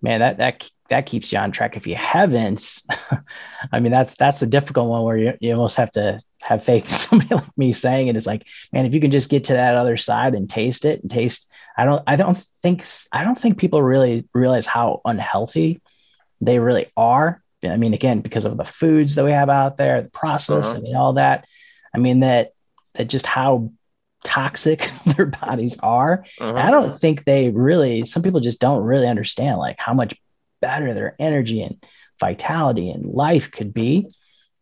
[0.02, 1.76] man, that that that keeps you on track.
[1.76, 2.82] If you haven't,
[3.72, 6.84] I mean, that's that's a difficult one where you, you almost have to have faith
[6.84, 8.16] in somebody like me saying it.
[8.16, 11.02] It's like, man, if you can just get to that other side and taste it
[11.02, 15.80] and taste, I don't, I don't think, I don't think people really realize how unhealthy
[16.40, 17.42] they really are.
[17.62, 20.78] I mean, again, because of the foods that we have out there, the process, uh-huh.
[20.78, 21.46] I mean, all that.
[21.94, 22.52] I mean, that
[22.94, 23.70] that just how
[24.24, 26.24] toxic their bodies are.
[26.40, 26.56] Uh-huh.
[26.56, 28.04] I don't think they really.
[28.04, 30.14] Some people just don't really understand like how much
[30.60, 31.82] better their energy and
[32.18, 34.06] vitality and life could be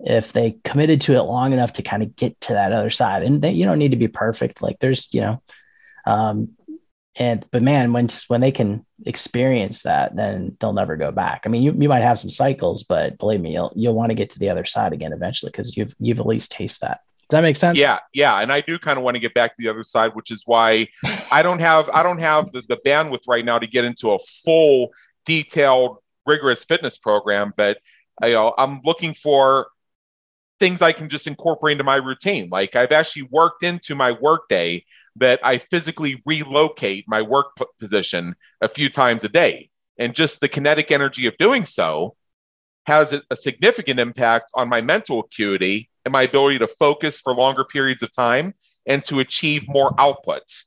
[0.01, 3.25] if they committed to it long enough to kind of get to that other side.
[3.25, 4.63] And they, you don't need to be perfect.
[4.63, 5.43] Like there's, you know,
[6.07, 6.51] um,
[7.17, 11.43] and but man, when when they can experience that, then they'll never go back.
[11.45, 14.15] I mean, you, you might have some cycles, but believe me, you'll you'll want to
[14.15, 17.01] get to the other side again eventually because you've you've at least tasted that.
[17.29, 17.79] Does that make sense?
[17.79, 20.15] Yeah, yeah, and I do kind of want to get back to the other side,
[20.15, 20.89] which is why
[21.31, 24.19] I don't have I don't have the, the bandwidth right now to get into a
[24.19, 24.93] full
[25.27, 27.79] detailed, rigorous fitness program, but
[28.23, 29.69] you know, I'm looking for
[30.59, 32.49] things I can just incorporate into my routine.
[32.51, 34.85] Like I've actually worked into my workday
[35.17, 39.71] that I physically relocate my work position a few times a day.
[39.99, 42.17] And just the kinetic energy of doing so
[42.87, 47.65] has a, significant impact on my mental acuity and my ability to focus for longer
[47.65, 48.55] periods of time
[48.87, 50.65] and to achieve more outputs.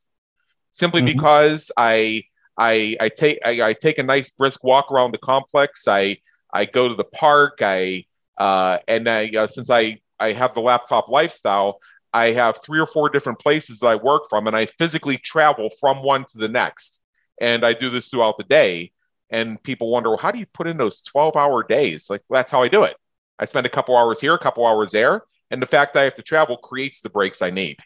[0.69, 1.17] Simply mm-hmm.
[1.17, 2.23] because I
[2.57, 5.87] I, I take I, I, take a nice brisk walk around the complex.
[5.87, 6.17] I
[6.53, 7.59] I go to the park.
[7.61, 8.05] I
[8.37, 11.79] uh, and I uh, since I I have the laptop lifestyle,
[12.13, 15.69] I have three or four different places that I work from, and I physically travel
[15.79, 17.03] from one to the next.
[17.39, 18.91] And I do this throughout the day.
[19.31, 22.09] And people wonder, well, how do you put in those 12 hour days?
[22.09, 22.95] Like, well, that's how I do it.
[23.41, 25.23] I spend a couple hours here, a couple hours there.
[25.49, 27.79] And the fact I have to travel creates the breaks I need.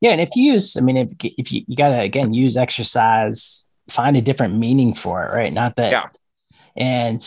[0.00, 3.64] Yeah, and if you use, I mean, if if you, you gotta again use exercise,
[3.88, 5.52] find a different meaning for it, right?
[5.52, 5.90] Not that.
[5.90, 6.08] Yeah.
[6.76, 7.20] And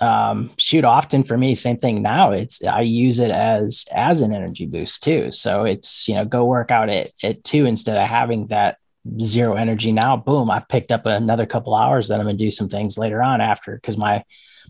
[0.00, 2.02] um, shoot, often for me, same thing.
[2.02, 5.32] Now it's I use it as as an energy boost too.
[5.32, 8.78] So it's you know go work out at at two instead of having that
[9.20, 9.92] zero energy.
[9.92, 13.22] Now, boom, I've picked up another couple hours that I'm gonna do some things later
[13.22, 14.24] on after because my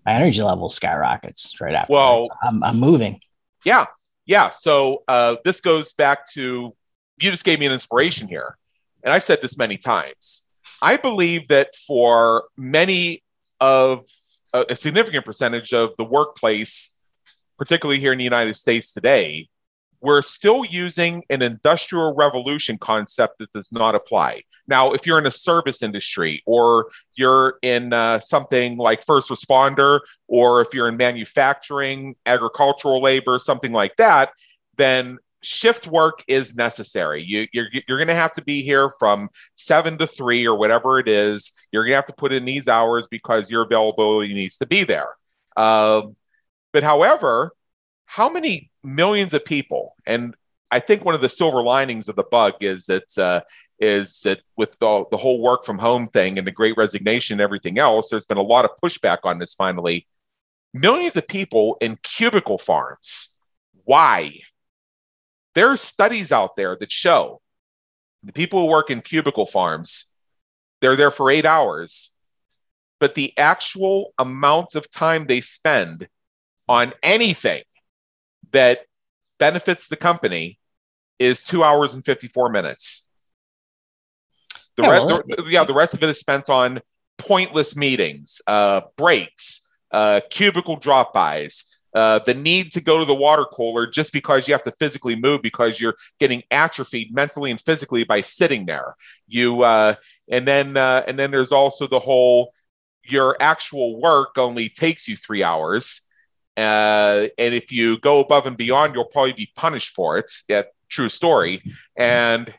[0.07, 1.93] my energy level skyrockets right after.
[1.93, 3.21] Well, I'm, I'm moving.
[3.65, 3.87] Yeah,
[4.25, 4.51] yeah.
[4.51, 6.75] So uh, this goes back to
[7.19, 8.57] you just gave me an inspiration here.
[9.03, 10.45] And I've said this many times.
[10.81, 13.23] I believe that for many
[13.61, 14.07] of
[14.53, 16.95] a, a significant percentage of the workplace,
[17.59, 19.49] particularly here in the United States today,
[20.07, 24.41] we're still using an industrial revolution concept that does not apply.
[24.69, 29.99] Now, if you're in a service industry or you're in uh, something like first responder,
[30.29, 34.31] or if you're in manufacturing, agricultural labor, something like that,
[34.77, 37.25] then shift work is necessary.
[37.25, 41.01] You, you're you're going to have to be here from seven to three or whatever
[41.01, 41.53] it is.
[41.73, 44.85] You're going to have to put in these hours because your availability needs to be
[44.85, 45.09] there.
[45.57, 46.15] Um,
[46.73, 47.56] but however,
[48.07, 49.95] how many millions of people?
[50.07, 50.35] And
[50.71, 53.41] I think one of the silver linings of the bug is that uh,
[53.79, 57.41] is that with the, the whole work from home thing and the great resignation and
[57.41, 60.07] everything else, there's been a lot of pushback on this finally.
[60.73, 63.35] Millions of people in cubicle farms.
[63.85, 64.33] Why?
[65.55, 67.41] There are studies out there that show
[68.23, 70.11] the people who work in cubicle farms,
[70.81, 72.13] they're there for eight hours,
[72.99, 76.09] but the actual amount of time they spend
[76.69, 77.63] on anything
[78.57, 78.87] that
[79.39, 80.59] benefits the company
[81.19, 83.07] is two hours and 54 minutes.
[84.77, 86.81] The, yeah, well, the, yeah, the rest of it is spent on
[87.19, 93.15] pointless meetings, uh, breaks, uh, cubicle drop bys, uh, the need to go to the
[93.15, 97.61] water cooler just because you have to physically move because you're getting atrophied mentally and
[97.61, 98.95] physically by sitting there.
[99.27, 99.95] You uh,
[100.31, 102.53] and then uh, and then there's also the whole
[103.03, 106.06] your actual work only takes you three hours.
[106.57, 110.31] Uh, and if you go above and beyond, you'll probably be punished for it.
[110.49, 111.63] Yeah, true story.
[111.97, 112.53] And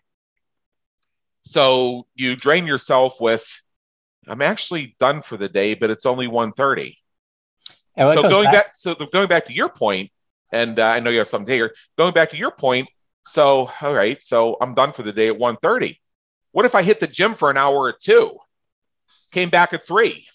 [1.41, 3.61] so you drain yourself with,
[4.27, 6.93] I'm actually done for the day, but it's only 1.30.
[7.97, 10.11] So going back, back, so going back to your point,
[10.51, 11.73] and uh, I know you have something here.
[11.97, 12.87] Going back to your point,
[13.25, 15.97] so all right, so I'm done for the day at 1.30.
[16.51, 18.37] What if I hit the gym for an hour or two?
[19.31, 20.27] Came back at three.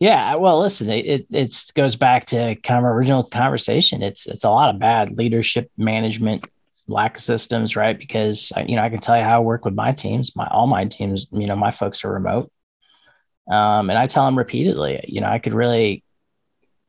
[0.00, 4.02] Yeah, well, listen, it it goes back to kind of our original conversation.
[4.02, 6.46] It's it's a lot of bad leadership management
[6.88, 7.98] lack of systems, right?
[7.98, 10.34] Because you know I can tell you how I work with my teams.
[10.34, 12.50] My all my teams, you know, my folks are remote,
[13.50, 16.02] um, and I tell them repeatedly, you know, I could really,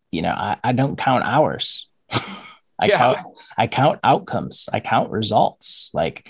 [0.10, 1.90] you know, I, I don't count hours.
[2.12, 2.98] I yeah.
[2.98, 3.18] count
[3.58, 4.70] I count outcomes.
[4.72, 5.92] I count results.
[5.94, 6.30] Like,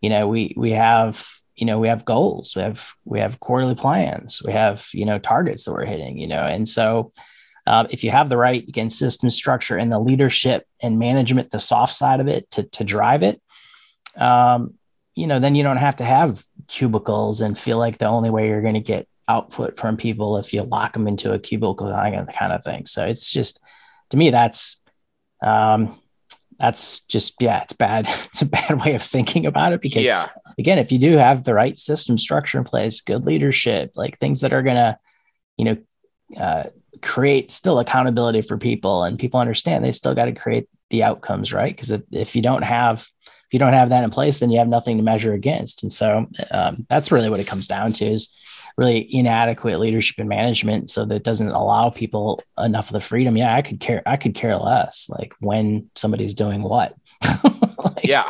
[0.00, 1.22] you know, we we have
[1.56, 5.18] you know we have goals we have we have quarterly plans we have you know
[5.18, 6.42] targets that we're hitting you know?
[6.42, 7.12] And so
[7.66, 11.60] uh, if you have the right again system structure and the leadership and management the
[11.60, 13.40] soft side of it to, to drive it
[14.16, 14.74] um,
[15.14, 18.48] you know then you don't have to have cubicles and feel like the only way
[18.48, 22.52] you're going to get output from people if you lock them into a cubicle kind
[22.52, 22.86] of thing.
[22.86, 23.60] So it's just
[24.10, 24.80] to me that's
[25.42, 25.98] um,
[26.58, 28.08] that's just yeah it's bad.
[28.34, 30.28] It's a bad way of thinking about it because yeah.
[30.58, 34.40] Again if you do have the right system structure in place good leadership like things
[34.40, 34.98] that are going to
[35.56, 35.76] you know
[36.36, 36.64] uh,
[37.02, 41.52] create still accountability for people and people understand they still got to create the outcomes
[41.52, 41.74] right?
[41.74, 44.58] Because if, if you don't have if you don't have that in place then you
[44.58, 45.82] have nothing to measure against.
[45.82, 48.34] And so um, that's really what it comes down to is
[48.76, 53.36] really inadequate leadership and management so that doesn't allow people enough of the freedom.
[53.36, 56.94] Yeah i could care i could care less like when somebody's doing what
[57.96, 58.24] like, yeah.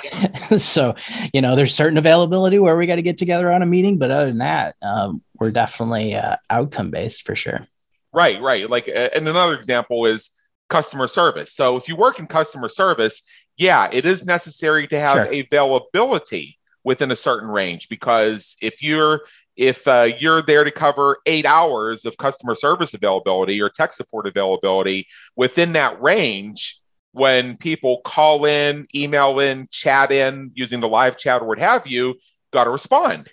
[0.59, 0.94] so
[1.32, 4.11] you know there's certain availability where we got to get together on a meeting but
[4.11, 7.66] other than that um, we're definitely uh, outcome based for sure.
[8.12, 8.68] Right right.
[8.68, 10.30] Like and another example is
[10.68, 11.52] customer service.
[11.52, 13.22] So if you work in customer service
[13.57, 15.32] yeah it is necessary to have sure.
[15.32, 19.22] availability within a certain range because if you're
[19.57, 24.26] if uh, you're there to cover eight hours of customer service availability or tech support
[24.26, 26.80] availability within that range,
[27.15, 31.87] when people call in, email in, chat in using the live chat or what have
[31.87, 32.17] you,
[32.53, 33.31] got to respond.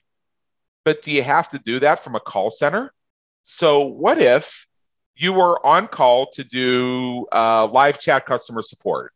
[0.85, 2.93] But do you have to do that from a call center?
[3.43, 4.65] So, what if
[5.15, 9.13] you were on call to do uh, live chat customer support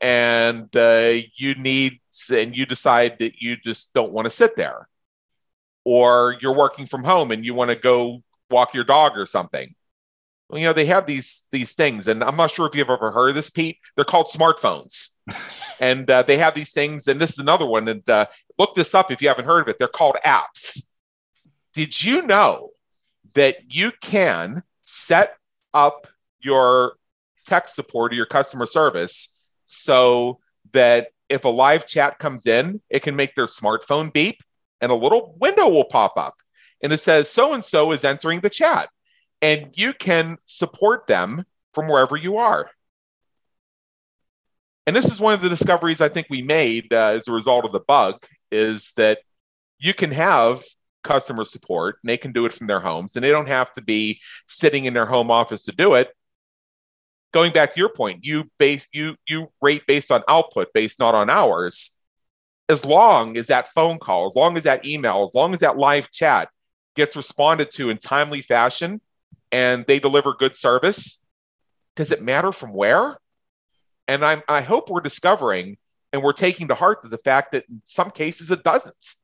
[0.00, 2.00] and uh, you need,
[2.30, 4.88] and you decide that you just don't want to sit there?
[5.90, 9.74] or you're working from home and you want to go walk your dog or something.
[10.48, 13.10] Well, you know, they have these these things, and I'm not sure if you've ever
[13.10, 13.78] heard of this, Pete.
[13.96, 15.10] They're called smartphones,
[15.80, 17.06] and uh, they have these things.
[17.06, 17.86] And this is another one.
[17.88, 18.26] And uh,
[18.58, 19.78] look this up if you haven't heard of it.
[19.78, 20.82] They're called apps.
[21.74, 22.70] Did you know
[23.34, 25.36] that you can set
[25.74, 26.06] up
[26.40, 26.94] your
[27.46, 29.34] tech support or your customer service
[29.66, 30.38] so
[30.72, 34.42] that if a live chat comes in, it can make their smartphone beep
[34.80, 36.34] and a little window will pop up
[36.82, 38.88] and it says so and so is entering the chat
[39.40, 42.70] and you can support them from wherever you are.
[44.86, 47.66] And this is one of the discoveries i think we made uh, as a result
[47.66, 49.18] of the bug is that
[49.78, 50.62] you can have
[51.04, 51.98] customer support.
[52.02, 54.84] And they can do it from their homes and they don't have to be sitting
[54.84, 56.08] in their home office to do it.
[57.32, 61.14] Going back to your point you base you you rate based on output based not
[61.14, 61.96] on hours.
[62.70, 65.78] As long as that phone call, as long as that email, as long as that
[65.78, 66.50] live chat
[66.96, 69.00] gets responded to in timely fashion
[69.52, 71.22] and they deliver good service,
[71.96, 73.18] does it matter from where?
[74.06, 75.76] And I'm, I hope we're discovering
[76.12, 79.14] and we're taking to heart the fact that in some cases it doesn't.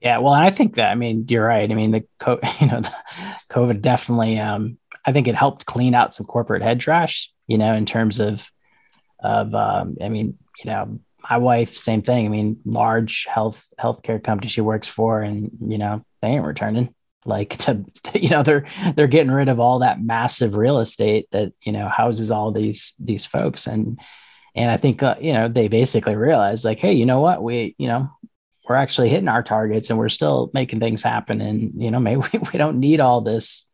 [0.00, 1.70] Yeah, well, I think that I mean you're right.
[1.70, 2.06] I mean the
[2.60, 2.94] you know the
[3.50, 7.32] COVID definitely um, I think it helped clean out some corporate head trash.
[7.46, 8.48] You know, in terms of
[9.18, 12.26] of um, I mean you know my wife same thing.
[12.26, 16.94] I mean large health healthcare company she works for, and you know they ain't returning.
[17.28, 18.66] Like to, you know they're
[18.96, 22.94] they're getting rid of all that massive real estate that you know houses all these
[22.98, 23.66] these folks.
[23.66, 24.00] And
[24.54, 27.42] and I think uh, you know they basically realized like hey you know what?
[27.42, 28.10] We you know
[28.68, 31.40] we're actually hitting our targets and we're still making things happen.
[31.40, 33.66] And you know maybe we, we don't need all this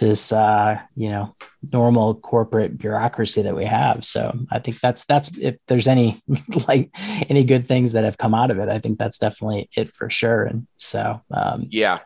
[0.00, 1.34] this uh you know
[1.72, 4.04] normal corporate bureaucracy that we have.
[4.04, 6.22] So i think that's that's if there's any
[6.68, 6.90] like
[7.30, 10.10] any good things that have come out of it i think that's definitely it for
[10.10, 10.44] sure.
[10.44, 12.00] And so um yeah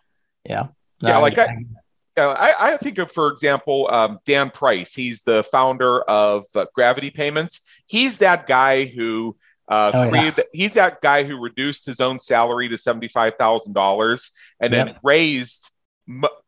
[0.49, 0.67] yeah
[1.01, 1.49] yeah uh, like I,
[2.17, 4.95] I, I think of, for example, um, Dan Price.
[4.95, 7.63] He's the founder of uh, Gravity Payments.
[7.87, 9.37] He's that guy who
[9.69, 10.45] uh, oh, created, yeah.
[10.53, 14.87] He's that guy who reduced his own salary to seventy-five thousand dollars and yep.
[14.87, 15.71] then raised.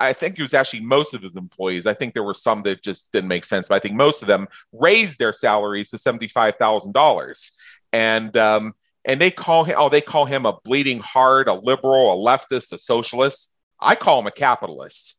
[0.01, 1.87] I think it was actually most of his employees.
[1.87, 4.29] I think there were some that just didn't make sense, but I think most of
[4.29, 7.53] them raised their salaries to seventy-five thousand dollars.
[7.93, 8.73] And um,
[9.05, 12.73] and they call him oh they call him a bleeding heart, a liberal, a leftist,
[12.73, 13.55] a socialist.
[13.81, 15.17] I call him a capitalist,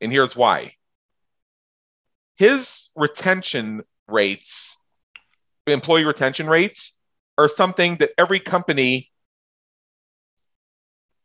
[0.00, 0.74] and here's why.
[2.36, 4.76] His retention rates,
[5.66, 6.98] employee retention rates,
[7.38, 9.10] are something that every company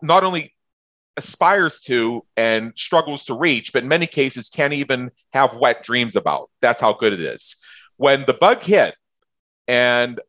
[0.02, 0.56] not only
[1.18, 6.16] aspires to and struggles to reach, but in many cases can't even have wet dreams
[6.16, 6.50] about.
[6.62, 7.58] That's how good it is.
[7.98, 8.96] When the bug hit
[9.68, 10.20] and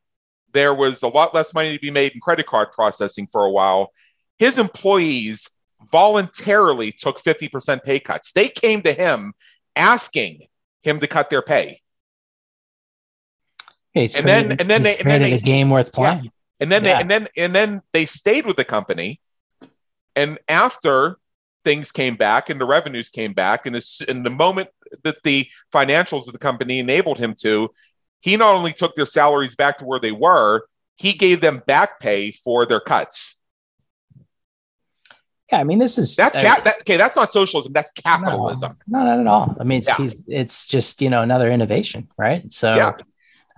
[0.53, 3.51] there was a lot less money to be made in credit card processing for a
[3.51, 3.93] while,
[4.39, 5.49] his employees
[5.91, 8.33] voluntarily took 50% pay cuts.
[8.33, 9.33] They came to him
[9.77, 10.41] asking
[10.83, 11.81] him to cut their pay.
[13.95, 16.25] And created, then and then they and then they, a game worth playing.
[16.25, 16.31] Yeah.
[16.61, 16.95] And then yeah.
[16.95, 19.21] they and then and then they stayed with the company.
[20.15, 21.19] And after
[21.65, 24.69] things came back and the revenues came back, and this, in the moment
[25.03, 27.71] that the financials of the company enabled him to,
[28.21, 30.63] he not only took their salaries back to where they were,
[30.97, 33.40] he gave them back pay for their cuts.
[35.51, 36.97] Yeah, I mean, this is that's ca- that, okay.
[36.97, 37.73] That's not socialism.
[37.73, 38.77] That's capitalism.
[38.87, 39.57] No, not at all.
[39.59, 40.39] I mean, it's, yeah.
[40.41, 42.51] it's just you know another innovation, right?
[42.53, 42.93] So, yeah.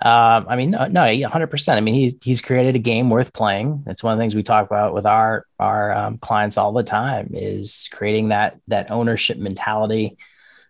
[0.04, 1.68] Um, I mean, no, no, 100%.
[1.76, 3.84] I mean, he, he's created a game worth playing.
[3.86, 6.82] It's one of the things we talk about with our our um, clients all the
[6.82, 10.16] time is creating that that ownership mentality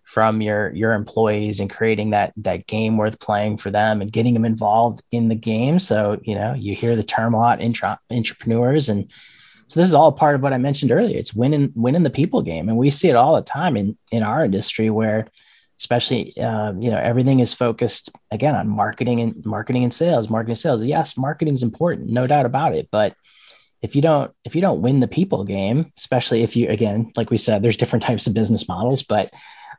[0.05, 4.35] from your your employees and creating that that game worth playing for them and getting
[4.35, 5.79] them involved in the game.
[5.79, 9.11] So you know, you hear the term a lot, intra- entrepreneurs, and
[9.73, 11.17] so this is all part of what I mentioned earlier.
[11.17, 14.23] It's winning winning the people game, and we see it all the time in in
[14.23, 15.27] our industry where
[15.81, 20.53] especially uh, you know everything is focused again on marketing and marketing and sales marketing
[20.53, 20.85] and sales.
[20.85, 22.89] Yes marketing is important no doubt about it.
[22.91, 23.17] But
[23.81, 27.31] if you don't if you don't win the people game especially if you again like
[27.31, 29.33] we said there's different types of business models but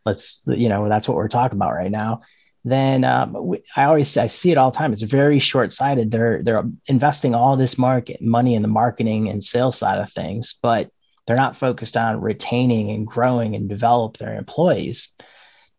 [0.06, 2.20] let's you know that's what we're talking about right now
[2.64, 4.94] then um, I always I see it all the time.
[4.94, 6.12] It's very short sighted.
[6.12, 10.56] They're they're investing all this market money in the marketing and sales side of things,
[10.62, 10.90] but
[11.26, 15.10] they're not focused on retaining and growing and develop their employees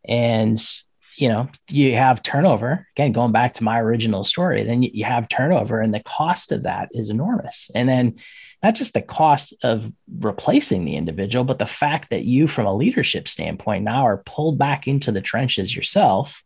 [0.07, 0.59] and
[1.17, 5.29] you know you have turnover again going back to my original story then you have
[5.29, 8.15] turnover and the cost of that is enormous and then
[8.63, 12.75] not just the cost of replacing the individual but the fact that you from a
[12.75, 16.43] leadership standpoint now are pulled back into the trenches yourself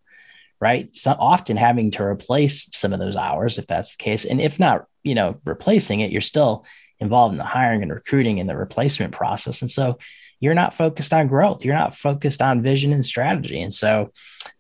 [0.60, 4.42] right so often having to replace some of those hours if that's the case and
[4.42, 6.66] if not you know replacing it you're still
[7.00, 9.98] involved in the hiring and recruiting and the replacement process and so
[10.40, 11.66] you're not focused on growth.
[11.66, 13.62] You're not focused on vision and strategy.
[13.62, 14.12] And so,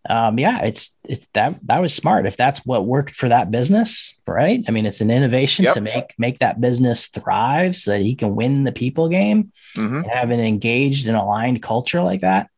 [0.09, 2.25] um, yeah, it's it's that that was smart.
[2.25, 4.63] If that's what worked for that business, right?
[4.67, 5.75] I mean, it's an innovation yep.
[5.75, 10.01] to make make that business thrive so that he can win the people game, mm-hmm.
[10.01, 12.49] have an engaged and aligned culture like that.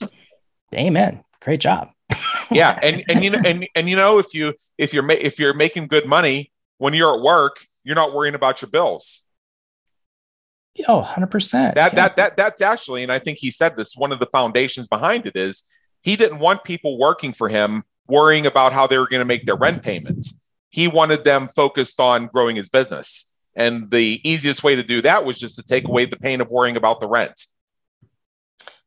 [0.73, 1.23] Amen.
[1.41, 1.89] Great job.
[2.51, 5.39] Yeah, and and you know and and you know if you if you're ma- if
[5.39, 9.25] you're making good money when you're at work, you're not worrying about your bills
[10.87, 11.51] Oh, 100%.
[11.51, 11.89] That, yeah.
[11.89, 15.25] that, that, that's actually, and I think he said this, one of the foundations behind
[15.25, 15.63] it is
[16.01, 19.45] he didn't want people working for him worrying about how they were going to make
[19.45, 20.33] their rent payments.
[20.69, 23.33] He wanted them focused on growing his business.
[23.55, 26.49] And the easiest way to do that was just to take away the pain of
[26.49, 27.45] worrying about the rent.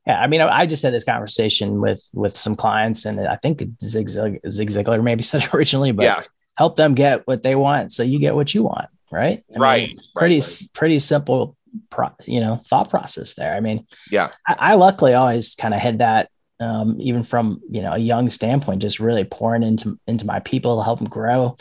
[0.06, 3.62] Yeah, I mean, I just had this conversation with with some clients, and I think
[3.82, 6.22] Zig, Zig Ziglar maybe said it originally, but yeah.
[6.56, 9.42] help them get what they want, so you get what you want, right?
[9.54, 9.88] I right.
[9.88, 10.62] Mean, pretty right.
[10.74, 11.56] pretty simple
[11.90, 13.54] pro, you know thought process there.
[13.54, 16.28] I mean, yeah, I, I luckily always kind of had that
[16.60, 20.76] um, even from you know a young standpoint, just really pouring into into my people
[20.76, 21.56] to help them grow.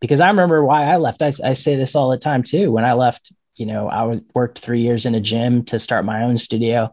[0.00, 1.22] Because I remember why I left.
[1.22, 2.72] I, I say this all the time too.
[2.72, 6.22] When I left, you know, I worked three years in a gym to start my
[6.22, 6.92] own studio,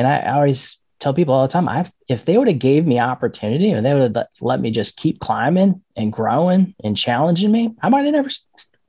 [0.00, 2.86] and I, I always tell people all the time, I if they would have gave
[2.86, 7.52] me opportunity and they would have let, me just keep climbing and growing and challenging
[7.52, 8.30] me, I might have never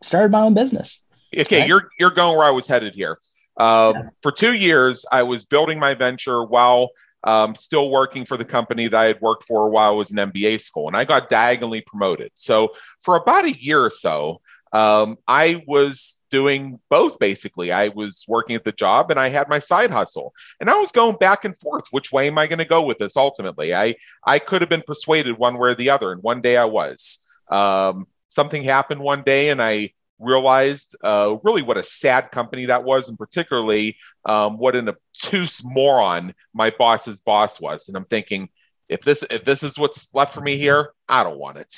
[0.02, 1.02] started my own business.
[1.38, 1.68] Okay, right?
[1.68, 3.20] you're you're going where I was headed here.
[3.58, 4.10] Uh, yeah.
[4.22, 6.92] For two years, I was building my venture while
[7.26, 10.18] um, still working for the company that I had worked for while I was in
[10.18, 12.32] MBA school, and I got diagonally promoted.
[12.36, 14.40] So for about a year or so,
[14.72, 17.72] um, I was doing both basically.
[17.72, 20.92] I was working at the job and I had my side hustle, and I was
[20.92, 21.86] going back and forth.
[21.92, 23.18] Which way am I going to go with this?
[23.18, 23.96] Ultimately, I
[24.26, 27.26] I could have been persuaded one way or the other, and one day I was.
[27.50, 32.84] Um, something happened one day, and I realized uh, really what a sad company that
[32.84, 37.88] was, and particularly um, what an obtuse moron my boss's boss was.
[37.88, 38.50] And I'm thinking,
[38.88, 41.76] if this if this is what's left for me here, I don't want it.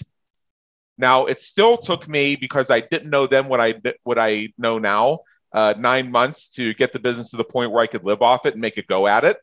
[0.98, 4.80] Now it still took me because I didn't know then what I what I know
[4.80, 5.20] now.
[5.52, 8.48] Uh, nine months to get the business to the point where I could live off
[8.48, 9.38] it and make a go at it.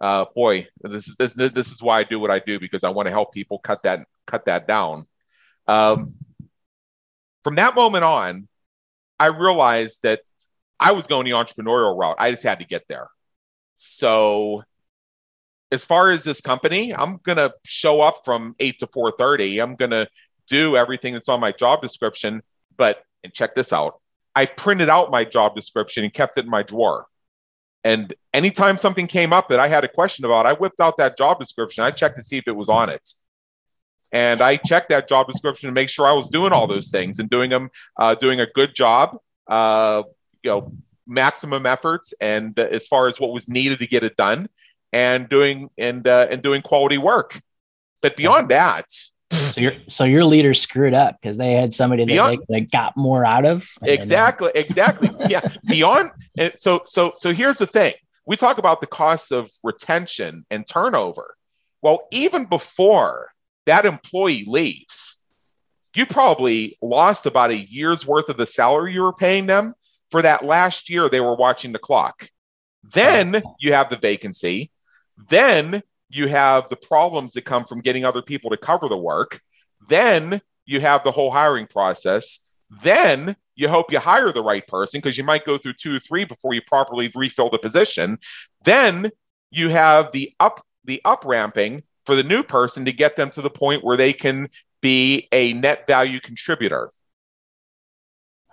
[0.00, 2.90] Uh, boy, this is this, this is why I do what I do because I
[2.90, 5.06] want to help people cut that cut that down.
[5.66, 6.14] Um,
[7.44, 8.48] from that moment on,
[9.18, 10.20] I realized that
[10.78, 12.16] I was going the entrepreneurial route.
[12.18, 13.08] I just had to get there.
[13.76, 14.64] So
[15.72, 19.60] as far as this company, I'm gonna show up from eight to four thirty.
[19.60, 20.08] I'm gonna
[20.48, 22.42] do everything that's on my job description.
[22.76, 24.00] But and check this out.
[24.34, 27.06] I printed out my job description and kept it in my drawer.
[27.84, 31.16] And anytime something came up that I had a question about, I whipped out that
[31.16, 31.84] job description.
[31.84, 33.08] I checked to see if it was on it
[34.12, 37.18] and I checked that job description to make sure I was doing all those things
[37.18, 39.18] and doing them, uh, doing a good job,
[39.48, 40.02] uh,
[40.42, 40.72] you know,
[41.06, 44.48] maximum efforts, and uh, as far as what was needed to get it done,
[44.92, 47.40] and doing and uh, and doing quality work.
[48.00, 48.86] But beyond that,
[49.30, 52.66] so your so your leader screwed up because they had somebody that beyond, they, they,
[52.66, 53.68] got more out of.
[53.82, 55.10] Exactly, exactly.
[55.28, 56.10] yeah, beyond.
[56.38, 60.66] And so so so here's the thing: we talk about the costs of retention and
[60.66, 61.36] turnover.
[61.82, 63.30] Well, even before
[63.66, 65.20] that employee leaves,
[65.94, 69.74] you probably lost about a year's worth of the salary you were paying them
[70.10, 72.28] for that last year they were watching the clock.
[72.82, 74.70] Then you have the vacancy.
[75.28, 79.40] Then you have the problems that come from getting other people to cover the work.
[79.88, 82.40] Then you have the whole hiring process.
[82.82, 85.98] Then you hope you hire the right person because you might go through two or
[85.98, 88.18] three before you properly refill the position.
[88.64, 89.10] Then
[89.50, 93.42] you have the up the up ramping for the new person to get them to
[93.42, 94.48] the point where they can
[94.80, 96.90] be a net value contributor.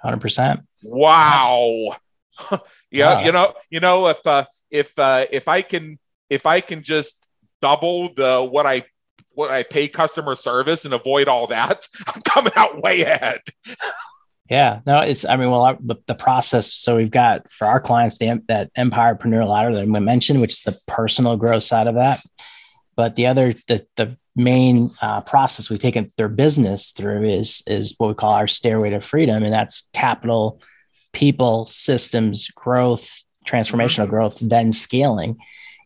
[0.03, 0.63] 100%.
[0.83, 1.95] Wow.
[2.91, 5.99] yeah, you know, you know if uh if uh if I can
[6.29, 7.27] if I can just
[7.63, 8.83] double the what I
[9.35, 13.39] what I pay customer service and avoid all that, I'm coming out way ahead.
[14.49, 16.71] Yeah, no, it's, I mean, well, our, the, the process.
[16.73, 20.61] So we've got for our clients, the, that Empirepreneur ladder that we mentioned, which is
[20.61, 22.21] the personal growth side of that.
[22.95, 27.95] But the other, the, the main uh, process we've taken their business through is is
[27.97, 30.61] what we call our stairway to freedom, and that's capital,
[31.11, 34.09] people, systems, growth, transformational mm-hmm.
[34.11, 35.37] growth, then scaling.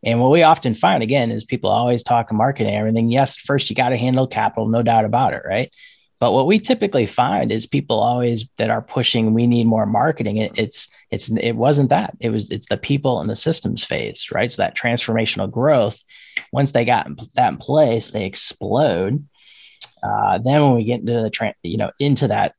[0.04, 3.10] And what we often find again is people always talk marketing everything.
[3.10, 5.72] Yes, first you got to handle capital, no doubt about it, right?
[6.20, 10.38] But what we typically find is people always that are pushing, we need more marketing.
[10.38, 12.16] It, it's it's it wasn't that.
[12.20, 14.52] It was it's the people and the systems phase, right?
[14.52, 16.02] So that transformational growth.
[16.52, 19.28] Once they got that in place, they explode.
[20.02, 22.56] Uh, then when we get into the tra- you know into that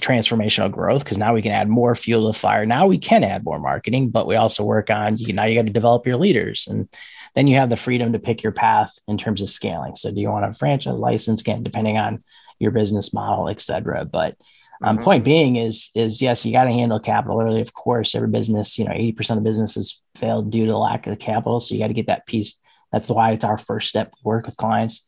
[0.00, 2.66] transformational growth, because now we can add more fuel to the fire.
[2.66, 5.32] Now we can add more marketing, but we also work on you.
[5.32, 6.88] Now you got to develop your leaders and
[7.34, 9.96] then you have the freedom to pick your path in terms of scaling.
[9.96, 11.40] So do you want a franchise license?
[11.40, 12.22] Again, depending on
[12.58, 14.04] your business model, et cetera.
[14.04, 14.36] But
[14.82, 15.04] um, mm-hmm.
[15.04, 17.60] point being is is yes, you got to handle capital early.
[17.60, 21.18] Of course, every business, you know, eighty percent of businesses failed due to lack of
[21.18, 21.60] capital.
[21.60, 22.56] So you got to get that piece.
[22.92, 25.06] That's why it's our first step to work with clients.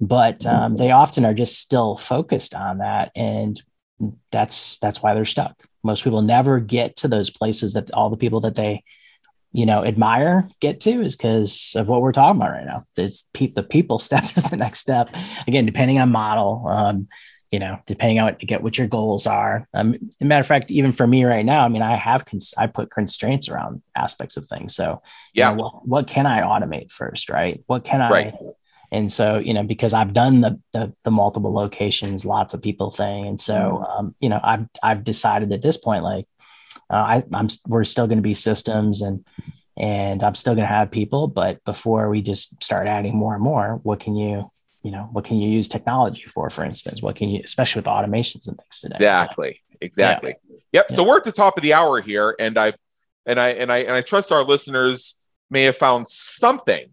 [0.00, 3.62] But um, they often are just still focused on that, and
[4.30, 5.54] that's that's why they're stuck.
[5.82, 8.82] Most people never get to those places that all the people that they
[9.52, 12.82] you know admire get to is because of what we're talking about right now.
[12.96, 15.14] It's pe- the people step is the next step.
[15.46, 17.08] Again depending on model um,
[17.50, 19.68] you know depending on what, get what your goals are.
[19.74, 22.66] Um, matter of fact even for me right now i mean i have cons- i
[22.66, 24.74] put constraints around aspects of things.
[24.74, 25.02] So
[25.34, 27.62] yeah you know, what, what, can i automate first right?
[27.66, 28.34] What can i right.
[28.92, 32.90] And so you know because i've done the, the, the multiple locations lots of people
[32.90, 33.98] thing and so mm.
[33.98, 36.26] um, you know i've i've decided at this point like
[36.90, 39.24] uh, I, I'm we're still going to be systems and
[39.76, 41.26] and I'm still going to have people.
[41.26, 44.44] But before we just start adding more and more, what can you,
[44.82, 47.02] you know, what can you use technology for, for instance?
[47.02, 48.96] What can you, especially with automations and things today?
[48.96, 49.60] Exactly.
[49.80, 50.34] Exactly.
[50.48, 50.56] Yeah.
[50.72, 50.86] Yep.
[50.90, 50.96] Yeah.
[50.96, 52.74] So we're at the top of the hour here, and I,
[53.24, 55.18] and I, and I, and I trust our listeners
[55.48, 56.90] may have found something